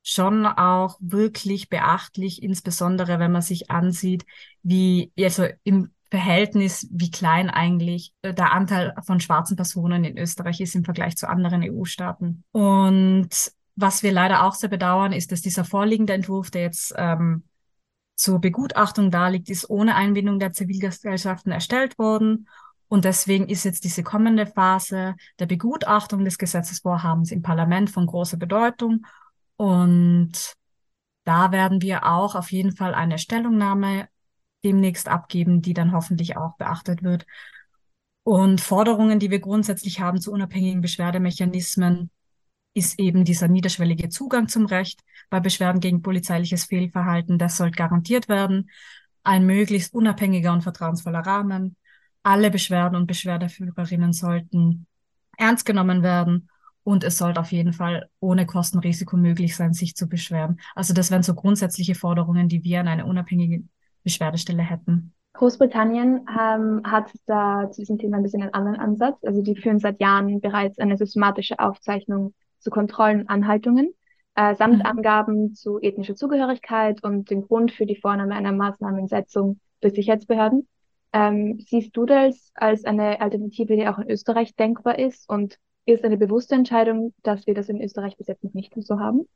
schon 0.02 0.44
auch 0.44 0.98
wirklich 1.00 1.70
beachtlich, 1.70 2.42
insbesondere 2.42 3.18
wenn 3.18 3.32
man 3.32 3.40
sich 3.40 3.70
ansieht, 3.70 4.26
wie, 4.62 5.12
also 5.18 5.46
im 5.64 5.92
Verhältnis, 6.10 6.88
wie 6.90 7.10
klein 7.10 7.50
eigentlich 7.50 8.12
äh, 8.22 8.32
der 8.32 8.52
Anteil 8.52 8.94
von 9.04 9.20
schwarzen 9.20 9.56
Personen 9.56 10.04
in 10.04 10.18
Österreich 10.18 10.60
ist 10.60 10.74
im 10.74 10.84
Vergleich 10.84 11.16
zu 11.16 11.28
anderen 11.28 11.62
EU-Staaten. 11.62 12.44
Und 12.52 13.28
was 13.76 14.02
wir 14.02 14.12
leider 14.12 14.44
auch 14.44 14.54
sehr 14.54 14.70
bedauern, 14.70 15.12
ist, 15.12 15.30
dass 15.30 15.42
dieser 15.42 15.64
vorliegende 15.64 16.14
Entwurf, 16.14 16.50
der 16.50 16.62
jetzt 16.62 16.94
ähm, 16.96 17.44
zur 18.16 18.40
Begutachtung 18.40 19.10
darliegt, 19.10 19.50
ist 19.50 19.70
ohne 19.70 19.94
Einbindung 19.94 20.38
der 20.38 20.52
Zivilgesellschaften 20.52 21.52
erstellt 21.52 21.98
worden. 21.98 22.48
Und 22.88 23.04
deswegen 23.04 23.48
ist 23.48 23.64
jetzt 23.64 23.84
diese 23.84 24.02
kommende 24.02 24.46
Phase 24.46 25.14
der 25.38 25.46
Begutachtung 25.46 26.24
des 26.24 26.38
Gesetzesvorhabens 26.38 27.30
im 27.30 27.42
Parlament 27.42 27.90
von 27.90 28.06
großer 28.06 28.38
Bedeutung. 28.38 29.06
Und 29.56 30.54
da 31.24 31.52
werden 31.52 31.82
wir 31.82 32.06
auch 32.06 32.34
auf 32.34 32.50
jeden 32.50 32.74
Fall 32.74 32.94
eine 32.94 33.18
Stellungnahme 33.18 34.08
demnächst 34.64 35.08
abgeben, 35.08 35.62
die 35.62 35.74
dann 35.74 35.92
hoffentlich 35.92 36.36
auch 36.36 36.56
beachtet 36.56 37.02
wird. 37.02 37.26
Und 38.22 38.60
Forderungen, 38.60 39.18
die 39.18 39.30
wir 39.30 39.40
grundsätzlich 39.40 40.00
haben 40.00 40.20
zu 40.20 40.32
unabhängigen 40.32 40.80
Beschwerdemechanismen, 40.82 42.10
ist 42.74 42.98
eben 42.98 43.24
dieser 43.24 43.48
niederschwellige 43.48 44.08
Zugang 44.08 44.48
zum 44.48 44.66
Recht 44.66 45.02
bei 45.30 45.40
Beschwerden 45.40 45.80
gegen 45.80 46.02
polizeiliches 46.02 46.64
Fehlverhalten. 46.66 47.38
Das 47.38 47.56
soll 47.56 47.70
garantiert 47.70 48.28
werden. 48.28 48.70
Ein 49.24 49.46
möglichst 49.46 49.94
unabhängiger 49.94 50.52
und 50.52 50.62
vertrauensvoller 50.62 51.20
Rahmen. 51.20 51.76
Alle 52.22 52.50
Beschwerden 52.50 52.96
und 52.96 53.06
Beschwerdeführerinnen 53.06 54.12
sollten 54.12 54.86
ernst 55.36 55.64
genommen 55.66 56.02
werden 56.02 56.48
Und 56.84 57.04
es 57.04 57.18
sollte 57.18 57.40
auf 57.40 57.52
jeden 57.52 57.72
Fall 57.74 58.08
ohne 58.20 58.46
Kostenrisiko 58.46 59.16
möglich 59.16 59.54
sein, 59.56 59.74
sich 59.74 59.94
zu 59.94 60.08
beschweren. 60.08 60.58
Also 60.74 60.94
das 60.94 61.10
wären 61.10 61.22
so 61.22 61.34
grundsätzliche 61.34 61.94
Forderungen, 61.94 62.48
die 62.48 62.64
wir 62.64 62.80
an 62.80 62.88
eine 62.88 63.04
unabhängige 63.06 63.64
Beschwerdestelle 64.04 64.62
hätten. 64.62 65.12
Großbritannien 65.34 66.26
ähm, 66.28 66.82
hat 66.84 67.12
da 67.26 67.70
zu 67.70 67.82
diesem 67.82 67.98
Thema 67.98 68.16
ein 68.16 68.22
bisschen 68.24 68.42
einen 68.42 68.54
anderen 68.54 68.80
Ansatz. 68.80 69.22
Also 69.24 69.42
die 69.42 69.54
führen 69.54 69.78
seit 69.78 70.00
Jahren 70.00 70.40
bereits 70.40 70.78
eine 70.78 70.96
systematische 70.96 71.58
Aufzeichnung 71.58 72.34
zu 72.58 72.70
Kontrollen 72.70 73.20
und 73.20 73.28
Anhaltungen, 73.28 73.94
äh, 74.34 74.54
samt 74.56 74.78
mhm. 74.78 74.86
Angaben 74.86 75.54
zu 75.54 75.78
ethnischer 75.80 76.16
Zugehörigkeit 76.16 77.04
und 77.04 77.30
den 77.30 77.42
Grund 77.42 77.70
für 77.70 77.86
die 77.86 77.96
Vornahme 77.96 78.34
einer 78.34 78.52
Maßnahmensetzung 78.52 79.60
durch 79.80 79.94
Sicherheitsbehörden. 79.94 80.66
Ähm, 81.12 81.58
siehst 81.60 81.96
du 81.96 82.04
das 82.04 82.50
als 82.54 82.84
eine 82.84 83.20
Alternative, 83.20 83.76
die 83.76 83.86
auch 83.86 83.98
in 83.98 84.10
Österreich 84.10 84.56
denkbar 84.56 84.98
ist? 84.98 85.28
Und 85.28 85.58
ist 85.86 86.04
eine 86.04 86.18
bewusste 86.18 86.54
Entscheidung, 86.54 87.14
dass 87.22 87.46
wir 87.46 87.54
das 87.54 87.68
in 87.68 87.80
Österreich 87.80 88.16
bis 88.16 88.26
jetzt 88.26 88.44
noch 88.44 88.54
nicht 88.54 88.74
so 88.76 88.98
haben? 88.98 89.26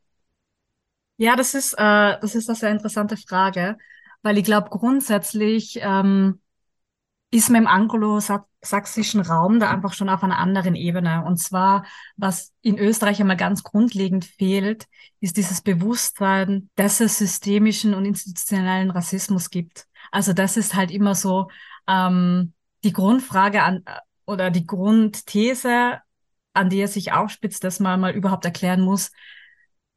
Ja, 1.16 1.36
das 1.36 1.54
ist, 1.54 1.74
äh, 1.74 2.18
das 2.20 2.34
ist 2.34 2.48
eine 2.48 2.56
sehr 2.56 2.70
interessante 2.70 3.16
Frage, 3.16 3.78
weil 4.22 4.38
ich 4.38 4.44
glaube, 4.44 4.70
grundsätzlich 4.70 5.78
ähm, 5.82 6.40
ist 7.32 7.48
man 7.48 7.62
im 7.62 7.66
anglosächsischen 7.66 9.22
Raum 9.22 9.58
da 9.58 9.70
einfach 9.70 9.94
schon 9.94 10.10
auf 10.10 10.22
einer 10.22 10.38
anderen 10.38 10.74
Ebene. 10.74 11.24
Und 11.24 11.38
zwar, 11.38 11.84
was 12.16 12.52
in 12.60 12.78
Österreich 12.78 13.20
einmal 13.20 13.38
ganz 13.38 13.62
grundlegend 13.62 14.26
fehlt, 14.26 14.86
ist 15.20 15.38
dieses 15.38 15.62
Bewusstsein, 15.62 16.68
dass 16.76 17.00
es 17.00 17.18
systemischen 17.18 17.94
und 17.94 18.04
institutionellen 18.04 18.90
Rassismus 18.90 19.48
gibt. 19.48 19.86
Also 20.10 20.34
das 20.34 20.58
ist 20.58 20.74
halt 20.74 20.90
immer 20.90 21.14
so 21.14 21.48
ähm, 21.88 22.52
die 22.84 22.92
Grundfrage 22.92 23.62
an 23.62 23.82
oder 24.26 24.50
die 24.50 24.66
Grundthese, 24.66 26.00
an 26.52 26.68
die 26.68 26.80
er 26.80 26.88
sich 26.88 27.12
aufspitzt, 27.12 27.64
dass 27.64 27.80
man 27.80 27.98
mal 27.98 28.14
überhaupt 28.14 28.44
erklären 28.44 28.82
muss, 28.82 29.10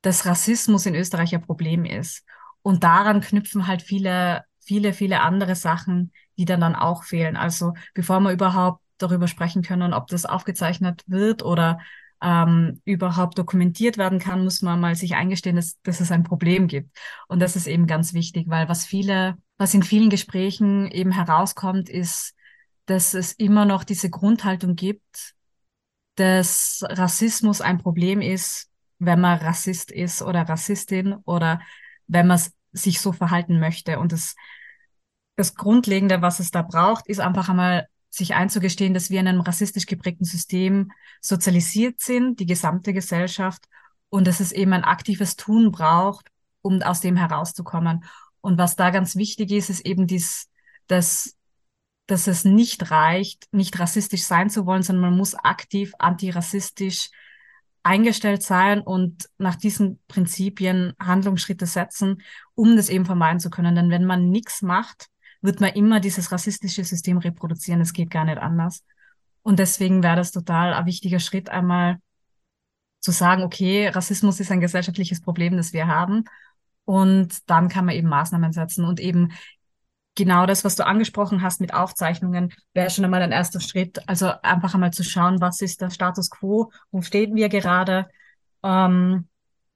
dass 0.02 0.26
Rassismus 0.26 0.86
in 0.86 0.96
Österreich 0.96 1.36
ein 1.36 1.42
Problem 1.42 1.84
ist. 1.84 2.24
Und 2.66 2.84
daran 2.84 3.22
knüpfen 3.22 3.68
halt 3.68 3.84
viele, 3.84 4.44
viele, 4.60 4.94
viele 4.94 5.22
andere 5.22 5.54
Sachen, 5.54 6.12
die 6.36 6.46
dann 6.46 6.62
dann 6.62 6.74
auch 6.74 7.04
fehlen. 7.04 7.36
Also 7.36 7.76
bevor 7.94 8.20
wir 8.22 8.32
überhaupt 8.32 8.82
darüber 8.98 9.28
sprechen 9.28 9.62
können, 9.62 9.94
ob 9.94 10.08
das 10.08 10.26
aufgezeichnet 10.26 11.04
wird 11.06 11.44
oder 11.44 11.78
ähm, 12.24 12.82
überhaupt 12.84 13.38
dokumentiert 13.38 14.00
werden 14.00 14.18
kann, 14.18 14.44
muss 14.44 14.64
man 14.64 14.80
mal 14.80 14.96
sich 14.96 15.14
eingestehen, 15.14 15.58
dass, 15.58 15.80
dass 15.84 16.00
es 16.00 16.12
ein 16.12 16.24
Problem 16.24 16.68
gibt. 16.68 16.90
Und 17.28 17.40
das 17.40 17.56
ist 17.56 17.68
eben 17.68 17.86
ganz 17.86 18.16
wichtig, 18.16 18.50
weil 18.50 18.68
was 18.68 18.84
viele, 18.84 19.38
was 19.60 19.76
in 19.76 19.84
vielen 19.84 20.10
Gesprächen 20.10 20.90
eben 20.90 21.12
herauskommt, 21.12 21.88
ist, 21.88 22.34
dass 22.88 23.14
es 23.14 23.34
immer 23.34 23.66
noch 23.66 23.84
diese 23.84 24.10
Grundhaltung 24.10 24.76
gibt, 24.76 25.36
dass 26.16 26.84
Rassismus 26.90 27.62
ein 27.62 27.78
Problem 27.78 28.22
ist, 28.22 28.72
wenn 28.98 29.22
man 29.22 29.38
Rassist 29.38 29.92
ist 29.92 30.24
oder 30.24 30.50
Rassistin 30.50 31.14
oder 31.26 31.60
wenn 32.08 32.28
man 32.28 32.40
sich 32.72 33.00
so 33.00 33.12
verhalten 33.12 33.60
möchte. 33.60 34.00
Und 34.00 34.12
das, 34.12 34.36
das 35.36 35.56
Grundlegende, 35.56 36.22
was 36.22 36.40
es 36.40 36.52
da 36.52 36.62
braucht, 36.62 37.08
ist 37.08 37.20
einfach 37.20 37.50
einmal 37.50 37.88
sich 38.10 38.34
einzugestehen, 38.34 38.94
dass 38.94 39.10
wir 39.10 39.20
in 39.20 39.28
einem 39.28 39.42
rassistisch 39.42 39.86
geprägten 39.86 40.26
System 40.26 40.92
sozialisiert 41.22 42.00
sind, 42.00 42.40
die 42.40 42.46
gesamte 42.46 42.94
Gesellschaft, 42.94 43.66
und 44.10 44.28
dass 44.28 44.40
es 44.40 44.52
eben 44.52 44.72
ein 44.72 44.86
aktives 44.86 45.36
Tun 45.36 45.72
braucht, 45.72 46.30
um 46.62 46.82
aus 46.82 47.02
dem 47.02 47.18
herauszukommen. 47.18 48.06
Und 48.40 48.58
was 48.58 48.76
da 48.76 48.90
ganz 48.90 49.16
wichtig 49.16 49.52
ist, 49.52 49.70
ist 49.70 49.86
eben 49.86 50.08
dies, 50.08 50.50
dass, 50.88 51.36
dass 52.08 52.28
es 52.28 52.46
nicht 52.46 52.92
reicht, 52.92 53.48
nicht 53.52 53.78
rassistisch 53.78 54.24
sein 54.24 54.50
zu 54.50 54.66
wollen, 54.66 54.84
sondern 54.84 55.10
man 55.10 55.18
muss 55.18 55.36
aktiv 55.36 55.94
antirassistisch 56.00 57.10
eingestellt 57.86 58.42
sein 58.42 58.82
und 58.82 59.30
nach 59.38 59.56
diesen 59.56 60.00
Prinzipien 60.08 60.94
Handlungsschritte 61.00 61.68
setzen, 61.68 62.24
um 62.56 62.76
das 62.76 62.90
eben 62.90 63.06
vermeiden 63.06 63.40
zu 63.40 63.52
können. 63.52 63.76
Denn 63.76 63.92
wenn 63.92 64.06
man 64.06 64.30
nichts 64.30 64.64
macht, 64.64 65.08
wird 65.42 65.62
man 65.62 65.70
immer 65.74 66.00
dieses 66.00 66.32
rassistische 66.32 66.84
System 66.84 67.20
reproduzieren. 67.20 67.82
Es 67.82 67.94
geht 67.94 68.10
gar 68.10 68.26
nicht 68.26 68.40
anders. 68.40 68.84
Und 69.44 69.60
deswegen 69.60 70.02
wäre 70.02 70.16
das 70.16 70.32
total 70.32 70.74
ein 70.74 70.88
wichtiger 70.88 71.20
Schritt, 71.20 71.50
einmal 71.50 72.00
zu 73.02 73.12
sagen, 73.12 73.44
okay, 73.44 73.88
Rassismus 73.90 74.40
ist 74.40 74.52
ein 74.52 74.62
gesellschaftliches 74.62 75.22
Problem, 75.22 75.56
das 75.56 75.72
wir 75.72 75.86
haben. 75.86 76.24
Und 76.86 77.48
dann 77.48 77.70
kann 77.70 77.86
man 77.86 77.94
eben 77.94 78.10
Maßnahmen 78.10 78.52
setzen 78.52 78.84
und 78.84 79.00
eben 79.00 79.32
genau 80.16 80.46
das, 80.46 80.64
was 80.64 80.76
du 80.76 80.86
angesprochen 80.86 81.42
hast 81.42 81.62
mit 81.62 81.74
Aufzeichnungen, 81.74 82.54
wäre 82.74 82.90
schon 82.90 83.06
einmal 83.06 83.22
ein 83.22 83.32
erster 83.32 83.60
Schritt. 83.60 84.08
Also 84.08 84.32
einfach 84.42 84.74
einmal 84.74 84.92
zu 84.92 85.04
schauen, 85.04 85.42
was 85.42 85.62
ist 85.62 85.82
der 85.82 85.90
Status 85.90 86.30
quo, 86.30 86.72
wo 86.92 87.02
stehen 87.02 87.36
wir 87.36 87.50
gerade 87.50 88.08
ähm, 88.64 89.28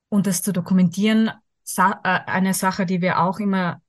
und 0.09 0.27
das 0.27 0.41
zu 0.41 0.53
dokumentieren. 0.53 1.31
Sa 1.63 1.99
äh, 2.03 2.21
eine 2.25 2.53
Sache, 2.53 2.85
die 2.85 3.01
wir 3.01 3.19
auch 3.19 3.39
immer 3.39 3.81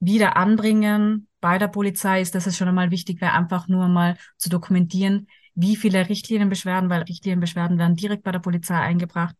wieder 0.00 0.36
anbringen 0.36 1.28
bei 1.40 1.58
der 1.58 1.68
Polizei, 1.68 2.20
ist, 2.20 2.34
dass 2.34 2.46
es 2.46 2.56
schon 2.56 2.68
einmal 2.68 2.90
wichtig 2.90 3.20
wäre, 3.20 3.32
einfach 3.32 3.68
nur 3.68 3.88
mal 3.88 4.16
zu 4.38 4.48
dokumentieren, 4.48 5.26
wie 5.54 5.76
viele 5.76 6.08
Richtlinienbeschwerden, 6.08 6.90
weil 6.90 7.02
Richtlinienbeschwerden 7.02 7.78
werden 7.78 7.96
direkt 7.96 8.22
bei 8.22 8.32
der 8.32 8.38
Polizei 8.38 8.76
eingebracht, 8.76 9.36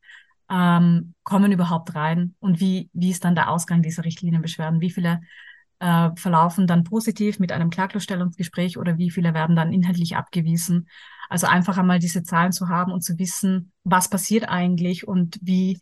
ähm, 0.50 1.14
kommen 1.22 1.52
überhaupt 1.52 1.94
rein 1.94 2.34
und 2.40 2.60
wie, 2.60 2.90
wie 2.92 3.10
ist 3.10 3.24
dann 3.24 3.34
der 3.34 3.50
Ausgang 3.50 3.82
dieser 3.82 4.04
Richtlinienbeschwerden, 4.04 4.80
wie 4.80 4.90
viele 4.90 5.22
äh, 5.80 6.10
verlaufen 6.16 6.66
dann 6.66 6.84
positiv 6.84 7.38
mit 7.38 7.52
einem 7.52 7.70
Klaglostellungsgespräch 7.70 8.78
oder 8.78 8.98
wie 8.98 9.10
viele 9.10 9.34
werden 9.34 9.56
dann 9.56 9.72
inhaltlich 9.72 10.16
abgewiesen. 10.16 10.88
Also 11.28 11.46
einfach 11.46 11.78
einmal 11.78 11.98
diese 11.98 12.22
Zahlen 12.22 12.52
zu 12.52 12.68
haben 12.68 12.92
und 12.92 13.02
zu 13.02 13.18
wissen, 13.18 13.72
was 13.82 14.08
passiert 14.08 14.48
eigentlich 14.48 15.08
und 15.08 15.38
wie 15.42 15.80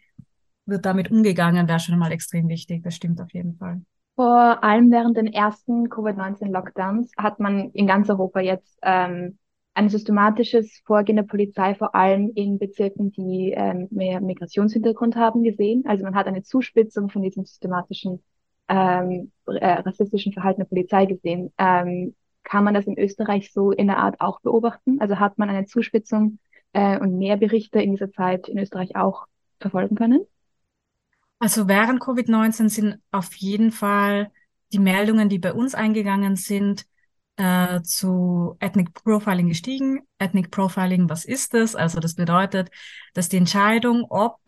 wird 0.67 0.87
damit 0.87 1.11
umgegangen, 1.11 1.69
wäre 1.69 1.81
schon 1.81 1.99
mal 1.99 2.13
extrem 2.13 2.49
wichtig. 2.49 2.83
Das 2.83 2.95
stimmt 2.95 3.21
auf 3.21 3.33
jeden 3.33 3.57
Fall. 3.57 3.83
Vor 4.15 4.63
allem 4.63 4.91
während 4.91 5.17
den 5.17 5.27
ersten 5.27 5.89
Covid-19-Lockdowns 5.89 7.13
hat 7.17 7.41
man 7.41 7.71
in 7.71 7.87
ganz 7.87 8.09
Europa 8.11 8.41
jetzt 8.41 8.79
ähm, 8.83 9.39
ein 9.75 9.89
systematisches 9.89 10.83
Vorgehen 10.85 11.17
der 11.17 11.23
Polizei, 11.23 11.75
vor 11.75 11.95
allem 11.95 12.31
in 12.35 12.59
Bezirken, 12.59 13.11
die 13.11 13.53
ähm, 13.57 13.89
mehr 13.91 14.21
Migrationshintergrund 14.21 15.17
haben, 15.17 15.43
gesehen. 15.43 15.85
Also 15.87 16.05
man 16.05 16.15
hat 16.15 16.27
eine 16.27 16.43
Zuspitzung 16.43 17.09
von 17.09 17.23
diesem 17.23 17.45
systematischen 17.45 18.23
ähm, 18.73 19.33
äh, 19.47 19.67
rassistischen 19.67 20.33
Verhalten 20.33 20.61
der 20.61 20.67
Polizei 20.67 21.05
gesehen. 21.05 21.53
Ähm, 21.59 22.15
kann 22.43 22.65
man 22.65 22.75
das 22.75 22.87
in 22.87 22.99
Österreich 22.99 23.53
so 23.53 23.71
in 23.71 23.87
der 23.87 23.99
Art 23.99 24.21
auch 24.21 24.41
beobachten? 24.41 24.99
Also 25.01 25.19
hat 25.19 25.39
man 25.39 25.51
eine 25.51 25.67
Zuspitzung 25.67 26.39
äh, 26.73 26.99
und 26.99 27.19
mehr 27.19 27.37
Berichte 27.37 27.81
in 27.83 27.93
dieser 27.93 28.11
Zeit 28.11 28.49
in 28.49 28.59
Österreich 28.59 28.97
auch 28.97 29.27
verfolgen 29.61 29.95
können? 29.95 30.25
Also 31.39 31.69
während 31.69 32.01
Covid-19 32.01 32.69
sind 32.69 32.99
auf 33.11 33.35
jeden 33.35 33.73
Fall 33.73 34.31
die 34.73 34.79
Meldungen, 34.79 35.29
die 35.29 35.39
bei 35.39 35.53
uns 35.53 35.75
eingegangen 35.75 36.37
sind, 36.37 36.87
äh, 37.37 37.83
zu 37.83 38.57
Ethnic 38.59 38.95
Profiling 38.95 39.49
gestiegen. 39.49 40.01
Ethnic 40.19 40.51
Profiling, 40.51 41.11
was 41.11 41.25
ist 41.25 41.53
das? 41.53 41.77
Also 41.77 42.01
das 42.01 42.15
bedeutet, 42.15 42.71
dass 43.13 43.29
die 43.29 43.37
Entscheidung, 43.37 44.07
ob 44.09 44.39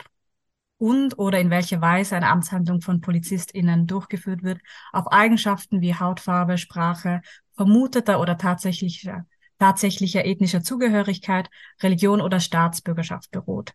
und 0.79 1.19
oder 1.19 1.39
in 1.41 1.51
welcher 1.51 1.81
Weise 1.81 2.17
eine 2.17 2.29
Amtshandlung 2.29 2.81
von 2.81 3.01
PolizistInnen 3.01 3.87
durchgeführt 3.87 4.43
wird, 4.43 4.61
auf 4.93 5.07
Eigenschaften 5.13 5.81
wie 5.81 5.95
Hautfarbe, 5.95 6.59
Sprache, 6.59 7.23
vermuteter 7.55 8.21
oder 8.21 8.37
tatsächlicher, 8.37 9.27
tatsächlicher 9.59 10.25
ethnischer 10.25 10.63
Zugehörigkeit, 10.63 11.49
Religion 11.83 12.21
oder 12.21 12.41
Staatsbürgerschaft 12.41 13.31
beruht. 13.31 13.73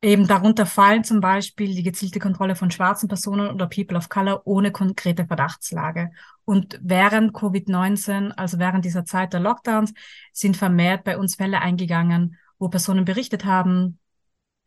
Eben 0.00 0.28
darunter 0.28 0.64
fallen 0.64 1.02
zum 1.02 1.20
Beispiel 1.20 1.74
die 1.74 1.82
gezielte 1.82 2.20
Kontrolle 2.20 2.54
von 2.54 2.70
schwarzen 2.70 3.08
Personen 3.08 3.50
oder 3.50 3.66
People 3.66 3.96
of 3.96 4.08
Color 4.08 4.42
ohne 4.46 4.70
konkrete 4.70 5.26
Verdachtslage. 5.26 6.12
Und 6.44 6.78
während 6.80 7.34
Covid-19, 7.34 8.30
also 8.30 8.60
während 8.60 8.84
dieser 8.84 9.04
Zeit 9.04 9.32
der 9.32 9.40
Lockdowns, 9.40 9.92
sind 10.32 10.56
vermehrt 10.56 11.02
bei 11.02 11.18
uns 11.18 11.34
Fälle 11.34 11.60
eingegangen, 11.60 12.36
wo 12.60 12.68
Personen 12.68 13.04
berichtet 13.04 13.44
haben, 13.44 13.98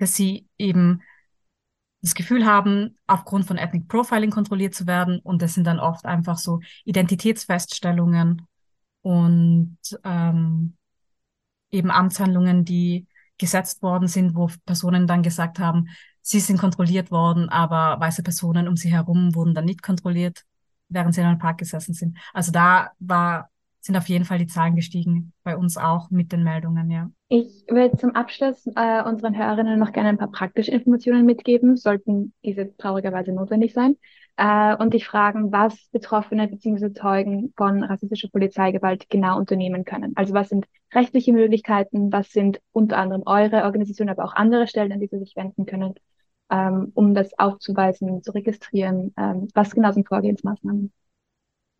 dass 0.01 0.15
sie 0.15 0.47
eben 0.57 1.03
das 2.01 2.15
Gefühl 2.15 2.43
haben, 2.43 2.97
aufgrund 3.05 3.45
von 3.45 3.59
Ethnic 3.59 3.87
Profiling 3.87 4.31
kontrolliert 4.31 4.73
zu 4.73 4.87
werden. 4.87 5.19
Und 5.19 5.43
das 5.43 5.53
sind 5.53 5.67
dann 5.67 5.79
oft 5.79 6.05
einfach 6.05 6.39
so 6.39 6.59
Identitätsfeststellungen 6.85 8.41
und 9.03 9.77
ähm, 10.03 10.75
eben 11.69 11.91
Amtshandlungen, 11.91 12.65
die 12.65 13.05
gesetzt 13.37 13.83
worden 13.83 14.07
sind, 14.07 14.35
wo 14.35 14.49
Personen 14.65 15.05
dann 15.05 15.21
gesagt 15.21 15.59
haben, 15.59 15.89
sie 16.21 16.39
sind 16.39 16.59
kontrolliert 16.59 17.11
worden, 17.11 17.49
aber 17.49 17.99
weiße 17.99 18.23
Personen 18.23 18.67
um 18.67 18.75
sie 18.75 18.91
herum 18.91 19.35
wurden 19.35 19.53
dann 19.53 19.65
nicht 19.65 19.83
kontrolliert, 19.83 20.45
während 20.89 21.13
sie 21.13 21.21
in 21.21 21.27
einem 21.27 21.39
Park 21.39 21.59
gesessen 21.59 21.93
sind. 21.93 22.17
Also 22.33 22.51
da 22.51 22.91
war 22.97 23.50
sind 23.81 23.97
auf 23.97 24.07
jeden 24.07 24.25
Fall 24.25 24.37
die 24.37 24.47
Zahlen 24.47 24.75
gestiegen, 24.75 25.33
bei 25.43 25.57
uns 25.57 25.77
auch 25.77 26.09
mit 26.09 26.31
den 26.31 26.43
Meldungen, 26.43 26.89
ja. 26.91 27.09
Ich 27.29 27.65
will 27.67 27.91
zum 27.97 28.15
Abschluss 28.15 28.67
äh, 28.75 29.03
unseren 29.03 29.37
Hörerinnen 29.37 29.79
noch 29.79 29.91
gerne 29.91 30.09
ein 30.09 30.17
paar 30.17 30.31
praktische 30.31 30.71
Informationen 30.71 31.25
mitgeben, 31.25 31.77
sollten 31.77 32.33
diese 32.43 32.75
traurigerweise 32.77 33.31
notwendig 33.31 33.73
sein, 33.73 33.95
äh, 34.37 34.75
und 34.75 34.93
dich 34.93 35.05
fragen, 35.05 35.51
was 35.51 35.89
Betroffene 35.91 36.47
bzw. 36.47 36.93
Zeugen 36.93 37.53
von 37.55 37.83
rassistischer 37.83 38.29
Polizeigewalt 38.29 39.09
genau 39.09 39.37
unternehmen 39.37 39.85
können. 39.85 40.13
Also 40.15 40.33
was 40.33 40.49
sind 40.49 40.65
rechtliche 40.93 41.33
Möglichkeiten, 41.33 42.11
was 42.11 42.31
sind 42.31 42.59
unter 42.71 42.97
anderem 42.97 43.23
eure 43.25 43.63
Organisation, 43.63 44.09
aber 44.09 44.25
auch 44.25 44.33
andere 44.33 44.67
Stellen, 44.67 44.91
an 44.91 44.99
die 44.99 45.07
sie 45.07 45.19
sich 45.19 45.35
wenden 45.35 45.65
können, 45.65 45.95
ähm, 46.49 46.91
um 46.95 47.13
das 47.13 47.37
aufzuweisen, 47.37 48.23
zu 48.23 48.31
registrieren, 48.31 49.13
ähm, 49.17 49.47
was 49.53 49.71
genau 49.71 49.91
sind 49.91 50.07
Vorgehensmaßnahmen? 50.07 50.91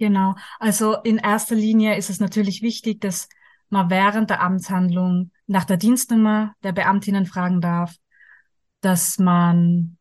Genau. 0.02 0.34
Also 0.58 0.96
in 1.04 1.20
erster 1.20 1.54
Linie 1.54 1.96
ist 1.96 2.10
es 2.10 2.20
natürlich 2.20 2.64
wichtig, 2.64 3.02
dass 3.02 3.30
man 3.70 3.92
während 3.92 4.32
der 4.32 4.42
Amtshandlung 4.42 5.30
nach 5.46 5.64
der 5.64 5.78
Dienstnummer 5.78 6.56
der 6.64 6.72
Beamtinnen 6.72 7.28
fragen 7.28 7.62
darf, 7.62 7.94
dass 8.80 9.20
man 9.20 10.00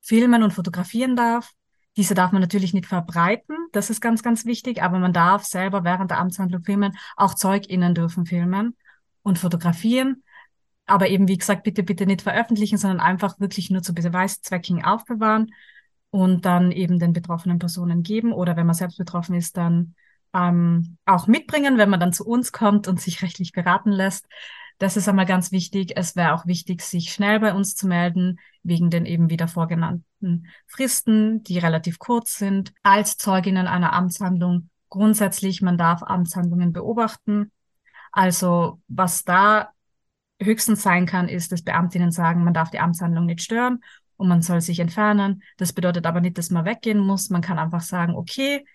filmen 0.00 0.44
und 0.44 0.52
fotografieren 0.52 1.16
darf. 1.16 1.50
Diese 1.96 2.14
darf 2.14 2.30
man 2.30 2.40
natürlich 2.40 2.74
nicht 2.74 2.86
verbreiten, 2.86 3.56
das 3.72 3.90
ist 3.90 4.00
ganz, 4.00 4.22
ganz 4.22 4.44
wichtig, 4.44 4.84
aber 4.84 5.00
man 5.00 5.12
darf 5.12 5.44
selber 5.44 5.82
während 5.82 6.12
der 6.12 6.18
Amtshandlung 6.20 6.62
filmen. 6.62 6.96
Auch 7.16 7.34
ZeugInnen 7.34 7.96
dürfen 7.96 8.24
filmen 8.24 8.76
und 9.22 9.40
fotografieren. 9.40 10.22
Aber 10.86 11.08
eben, 11.08 11.26
wie 11.26 11.38
gesagt, 11.38 11.64
bitte, 11.64 11.82
bitte 11.82 12.06
nicht 12.06 12.22
veröffentlichen, 12.22 12.78
sondern 12.78 13.00
einfach 13.00 13.40
wirklich 13.40 13.68
nur 13.68 13.82
zu 13.82 13.94
Beweiszwecken 13.94 14.84
aufbewahren 14.84 15.50
und 16.10 16.44
dann 16.44 16.72
eben 16.72 16.98
den 16.98 17.12
betroffenen 17.12 17.58
Personen 17.58 18.02
geben 18.02 18.32
oder 18.32 18.56
wenn 18.56 18.66
man 18.66 18.74
selbst 18.74 18.98
betroffen 18.98 19.34
ist, 19.34 19.56
dann 19.56 19.94
ähm, 20.34 20.96
auch 21.04 21.26
mitbringen, 21.26 21.78
wenn 21.78 21.90
man 21.90 22.00
dann 22.00 22.12
zu 22.12 22.26
uns 22.26 22.52
kommt 22.52 22.88
und 22.88 23.00
sich 23.00 23.22
rechtlich 23.22 23.52
beraten 23.52 23.90
lässt. 23.90 24.26
Das 24.78 24.96
ist 24.96 25.08
einmal 25.08 25.26
ganz 25.26 25.50
wichtig. 25.50 25.92
Es 25.96 26.14
wäre 26.14 26.34
auch 26.34 26.46
wichtig, 26.46 26.82
sich 26.82 27.12
schnell 27.12 27.40
bei 27.40 27.52
uns 27.52 27.74
zu 27.74 27.88
melden, 27.88 28.38
wegen 28.62 28.90
den 28.90 29.06
eben 29.06 29.28
wieder 29.28 29.48
vorgenannten 29.48 30.46
Fristen, 30.66 31.42
die 31.42 31.58
relativ 31.58 31.98
kurz 31.98 32.38
sind. 32.38 32.72
Als 32.82 33.16
Zeuginnen 33.16 33.66
einer 33.66 33.92
Amtshandlung 33.92 34.70
grundsätzlich, 34.88 35.62
man 35.62 35.78
darf 35.78 36.02
Amtshandlungen 36.02 36.72
beobachten. 36.72 37.50
Also 38.12 38.80
was 38.86 39.24
da 39.24 39.70
höchstens 40.40 40.82
sein 40.82 41.06
kann, 41.06 41.28
ist, 41.28 41.50
dass 41.50 41.62
Beamtinnen 41.62 42.12
sagen, 42.12 42.44
man 42.44 42.54
darf 42.54 42.70
die 42.70 42.78
Amtshandlung 42.78 43.26
nicht 43.26 43.42
stören 43.42 43.80
und 44.18 44.28
man 44.28 44.42
soll 44.42 44.60
sich 44.60 44.80
entfernen. 44.80 45.42
Das 45.56 45.72
bedeutet 45.72 46.04
aber 46.06 46.20
nicht, 46.20 46.36
dass 46.36 46.50
man 46.50 46.66
weggehen 46.66 46.98
muss. 46.98 47.30
Man 47.30 47.40
kann 47.40 47.58
einfach 47.58 47.80
sagen, 47.80 48.14
okay, 48.14 48.66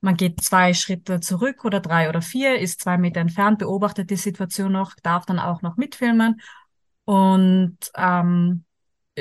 man 0.00 0.16
geht 0.16 0.40
zwei 0.42 0.74
Schritte 0.74 1.20
zurück 1.20 1.64
oder 1.64 1.80
drei 1.80 2.08
oder 2.08 2.22
vier, 2.22 2.58
ist 2.58 2.80
zwei 2.80 2.98
Meter 2.98 3.20
entfernt, 3.20 3.58
beobachtet 3.58 4.10
die 4.10 4.16
Situation 4.16 4.72
noch, 4.72 4.94
darf 5.02 5.26
dann 5.26 5.38
auch 5.38 5.62
noch 5.62 5.76
mitfilmen 5.76 6.40
und 7.04 7.76
ähm, 7.96 8.64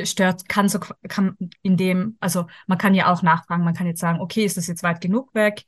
stört, 0.04 0.48
kann 0.50 0.70
so, 0.70 0.80
kann 0.80 1.36
in 1.62 1.78
dem, 1.78 2.18
also 2.20 2.48
man 2.68 2.78
kann 2.78 2.96
ja 2.96 3.12
auch 3.12 3.22
nachfragen, 3.22 3.64
man 3.64 3.74
kann 3.74 3.88
jetzt 3.88 4.00
sagen, 4.00 4.22
okay, 4.22 4.46
ist 4.46 4.58
das 4.58 4.68
jetzt 4.68 4.84
weit 4.84 5.02
genug 5.02 5.34
weg 5.36 5.66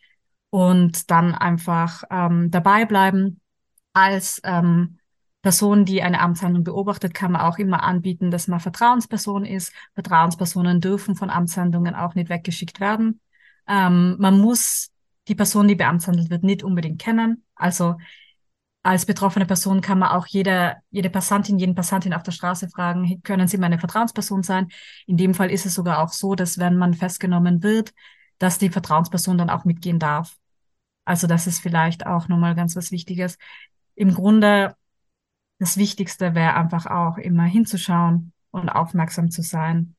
und 0.49 1.12
dann 1.12 1.36
einfach 1.36 2.04
ähm, 2.10 2.49
dabei 2.49 2.86
bleiben 2.86 3.39
als 3.93 4.41
ähm, 4.43 4.99
Person, 5.44 5.84
die 5.84 6.02
eine 6.02 6.22
Amtshandlung 6.22 6.64
beobachtet, 6.64 7.14
kann 7.14 7.34
man 7.34 7.42
auch 7.42 7.58
immer 7.58 7.84
anbieten, 7.84 8.32
dass 8.32 8.48
man 8.48 8.62
Vertrauensperson 8.62 9.46
ist. 9.46 9.74
Vertrauenspersonen 9.94 10.80
dürfen 10.80 11.16
von 11.16 11.30
Amtshandlungen 11.30 11.96
auch 11.96 12.16
nicht 12.16 12.30
weggeschickt 12.30 12.80
werden. 12.80 13.20
Ähm, 13.68 14.16
man 14.20 14.40
muss 14.40 14.92
die 15.28 15.36
Person, 15.36 15.68
die 15.68 15.76
beamtshandelt 15.76 16.30
wird, 16.30 16.44
nicht 16.44 16.64
unbedingt 16.64 17.00
kennen. 17.00 17.44
Also 17.56 17.98
als 18.84 19.06
betroffene 19.06 19.46
Person 19.46 19.82
kann 19.82 20.00
man 20.00 20.10
auch 20.12 20.28
jede, 20.28 20.78
jede 20.92 21.10
Passantin, 21.10 21.60
jeden 21.60 21.76
Passantin 21.76 22.14
auf 22.14 22.24
der 22.24 22.32
Straße 22.32 22.70
fragen, 22.70 23.22
können 23.24 23.50
Sie 23.50 23.58
meine 23.58 23.80
Vertrauensperson 23.80 24.44
sein? 24.44 24.70
In 25.08 25.18
dem 25.18 25.34
Fall 25.34 25.52
ist 25.52 25.66
es 25.66 25.74
sogar 25.74 26.00
auch 26.00 26.14
so, 26.14 26.36
dass 26.36 26.58
wenn 26.58 26.78
man 26.78 26.94
festgenommen 26.94 27.64
wird, 27.64 27.94
dass 28.40 28.60
die 28.60 28.70
Vertrauensperson 28.70 29.38
dann 29.38 29.50
auch 29.50 29.66
mitgehen 29.66 30.00
darf. 30.00 30.38
Also 31.04 31.28
das 31.28 31.48
ist 31.48 31.60
vielleicht 31.60 32.06
auch 32.06 32.30
nochmal 32.30 32.56
ganz 32.56 32.78
was 32.78 32.92
Wichtiges. 32.92 33.38
Im 33.96 34.14
Grunde 34.14 34.76
das 35.63 35.78
Wichtigste 35.78 36.36
wäre 36.36 36.56
einfach 36.56 36.88
auch 36.88 37.17
immer 37.17 37.43
hinzuschauen 37.43 38.34
und 38.52 38.67
aufmerksam 38.67 39.32
zu 39.32 39.41
sein. 39.41 39.95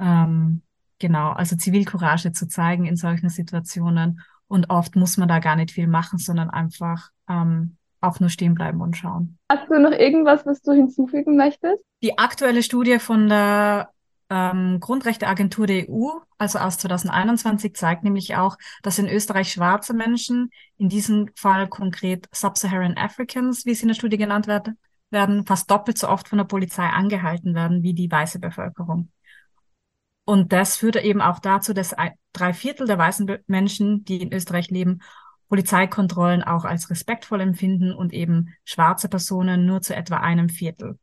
Ähm, 0.00 0.62
genau, 0.98 1.30
also 1.30 1.54
Zivilcourage 1.54 2.32
zu 2.32 2.48
zeigen 2.48 2.86
in 2.86 2.96
solchen 2.96 3.28
Situationen. 3.28 4.20
Und 4.48 4.68
oft 4.68 4.96
muss 4.96 5.16
man 5.16 5.28
da 5.28 5.38
gar 5.38 5.54
nicht 5.54 5.70
viel 5.70 5.86
machen, 5.86 6.18
sondern 6.18 6.50
einfach 6.50 7.10
ähm, 7.28 7.76
auch 8.00 8.18
nur 8.18 8.30
stehen 8.30 8.54
bleiben 8.54 8.80
und 8.80 8.96
schauen. 8.96 9.38
Hast 9.48 9.70
du 9.70 9.78
noch 9.78 9.92
irgendwas, 9.92 10.44
was 10.44 10.60
du 10.60 10.72
hinzufügen 10.72 11.36
möchtest? 11.36 11.84
Die 12.02 12.18
aktuelle 12.18 12.64
Studie 12.64 12.98
von 12.98 13.28
der 13.28 13.90
ähm, 14.30 14.78
Grundrechteagentur 14.80 15.66
der 15.66 15.90
EU, 15.90 16.10
also 16.38 16.58
aus 16.60 16.78
2021, 16.78 17.74
zeigt 17.74 18.04
nämlich 18.04 18.36
auch, 18.36 18.56
dass 18.82 18.98
in 18.98 19.08
Österreich 19.08 19.52
schwarze 19.52 19.92
Menschen, 19.92 20.50
in 20.78 20.88
diesem 20.88 21.30
Fall 21.34 21.68
konkret 21.68 22.28
Sub-Saharan 22.32 22.96
Africans, 22.96 23.66
wie 23.66 23.74
sie 23.74 23.82
in 23.82 23.88
der 23.88 23.94
Studie 23.94 24.16
genannt 24.16 24.46
werden, 24.46 24.78
werden 25.10 25.44
fast 25.44 25.70
doppelt 25.70 25.98
so 25.98 26.08
oft 26.08 26.28
von 26.28 26.38
der 26.38 26.44
Polizei 26.44 26.86
angehalten 26.86 27.54
werden 27.54 27.82
wie 27.82 27.94
die 27.94 28.10
weiße 28.10 28.38
Bevölkerung. 28.38 29.10
Und 30.24 30.52
das 30.52 30.76
führt 30.76 30.96
eben 30.96 31.20
auch 31.20 31.40
dazu, 31.40 31.74
dass 31.74 31.96
drei 32.32 32.54
Viertel 32.54 32.86
der 32.86 32.98
weißen 32.98 33.38
Menschen, 33.48 34.04
die 34.04 34.22
in 34.22 34.32
Österreich 34.32 34.70
leben, 34.70 35.00
Polizeikontrollen 35.48 36.44
auch 36.44 36.64
als 36.64 36.88
respektvoll 36.90 37.40
empfinden 37.40 37.92
und 37.92 38.12
eben 38.12 38.54
schwarze 38.64 39.08
Personen 39.08 39.66
nur 39.66 39.82
zu 39.82 39.96
etwa 39.96 40.18
einem 40.18 40.48
Viertel. 40.48 41.00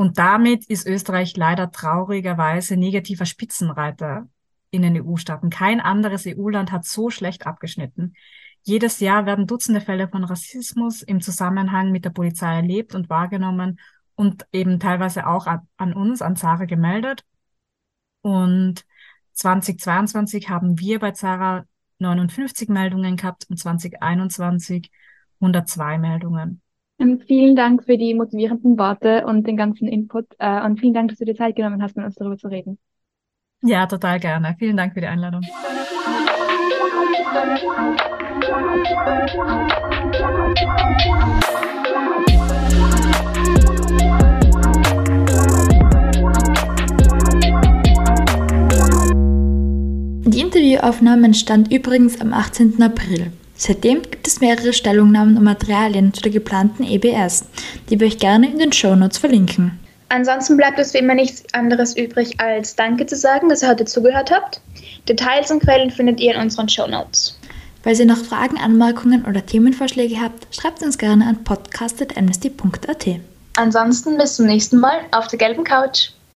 Und 0.00 0.16
damit 0.16 0.64
ist 0.64 0.86
Österreich 0.86 1.36
leider 1.36 1.70
traurigerweise 1.72 2.78
negativer 2.78 3.26
Spitzenreiter 3.26 4.26
in 4.70 4.80
den 4.80 4.98
EU-Staaten. 4.98 5.50
Kein 5.50 5.78
anderes 5.78 6.26
EU-Land 6.26 6.72
hat 6.72 6.86
so 6.86 7.10
schlecht 7.10 7.46
abgeschnitten. 7.46 8.14
Jedes 8.62 9.00
Jahr 9.00 9.26
werden 9.26 9.46
Dutzende 9.46 9.82
Fälle 9.82 10.08
von 10.08 10.24
Rassismus 10.24 11.02
im 11.02 11.20
Zusammenhang 11.20 11.92
mit 11.92 12.06
der 12.06 12.10
Polizei 12.10 12.50
erlebt 12.50 12.94
und 12.94 13.10
wahrgenommen 13.10 13.78
und 14.14 14.46
eben 14.52 14.80
teilweise 14.80 15.26
auch 15.26 15.46
an, 15.46 15.68
an 15.76 15.92
uns, 15.92 16.22
an 16.22 16.34
Zara 16.34 16.64
gemeldet. 16.64 17.22
Und 18.22 18.86
2022 19.34 20.48
haben 20.48 20.78
wir 20.78 20.98
bei 20.98 21.10
Zara 21.10 21.66
59 21.98 22.70
Meldungen 22.70 23.16
gehabt 23.16 23.44
und 23.50 23.58
2021 23.58 24.90
102 25.40 25.98
Meldungen. 25.98 26.62
Ähm, 27.00 27.18
vielen 27.26 27.56
Dank 27.56 27.84
für 27.84 27.96
die 27.96 28.14
motivierenden 28.14 28.78
Worte 28.78 29.24
und 29.26 29.46
den 29.46 29.56
ganzen 29.56 29.88
Input. 29.88 30.26
Äh, 30.38 30.62
und 30.62 30.78
vielen 30.78 30.94
Dank, 30.94 31.08
dass 31.08 31.18
du 31.18 31.24
dir 31.24 31.34
Zeit 31.34 31.56
genommen 31.56 31.82
hast, 31.82 31.96
mit 31.96 32.04
uns 32.04 32.14
darüber 32.14 32.36
zu 32.36 32.48
reden. 32.48 32.78
Ja, 33.62 33.86
total 33.86 34.20
gerne. 34.20 34.54
Vielen 34.58 34.76
Dank 34.76 34.94
für 34.94 35.00
die 35.00 35.06
Einladung. 35.06 35.42
Die 50.26 50.40
Interviewaufnahme 50.40 51.26
entstand 51.26 51.72
übrigens 51.72 52.20
am 52.20 52.32
18. 52.32 52.82
April. 52.82 53.32
Seitdem 53.60 54.00
gibt 54.00 54.26
es 54.26 54.40
mehrere 54.40 54.72
Stellungnahmen 54.72 55.36
und 55.36 55.44
Materialien 55.44 56.14
zu 56.14 56.22
der 56.22 56.32
geplanten 56.32 56.82
EBS, 56.82 57.44
die 57.90 58.00
wir 58.00 58.06
euch 58.06 58.16
gerne 58.16 58.50
in 58.50 58.58
den 58.58 58.72
Shownotes 58.72 59.18
verlinken. 59.18 59.78
Ansonsten 60.08 60.56
bleibt 60.56 60.78
uns 60.78 60.94
wie 60.94 60.98
immer 60.98 61.14
nichts 61.14 61.44
anderes 61.52 61.94
übrig, 61.94 62.40
als 62.40 62.74
Danke 62.74 63.04
zu 63.04 63.16
sagen, 63.16 63.50
dass 63.50 63.62
ihr 63.62 63.68
heute 63.68 63.84
zugehört 63.84 64.30
habt. 64.30 64.62
Details 65.06 65.50
und 65.50 65.60
Quellen 65.62 65.90
findet 65.90 66.20
ihr 66.20 66.34
in 66.34 66.40
unseren 66.40 66.70
Shownotes. 66.70 67.38
Falls 67.82 68.00
ihr 68.00 68.06
noch 68.06 68.16
Fragen, 68.16 68.56
Anmerkungen 68.56 69.26
oder 69.26 69.44
Themenvorschläge 69.44 70.18
habt, 70.22 70.46
schreibt 70.54 70.82
uns 70.82 70.96
gerne 70.96 71.26
an 71.26 71.44
podcast.amnesty.at. 71.44 73.20
Ansonsten 73.56 74.16
bis 74.16 74.36
zum 74.36 74.46
nächsten 74.46 74.78
Mal 74.78 75.00
auf 75.10 75.26
der 75.26 75.38
gelben 75.38 75.64
Couch. 75.64 76.12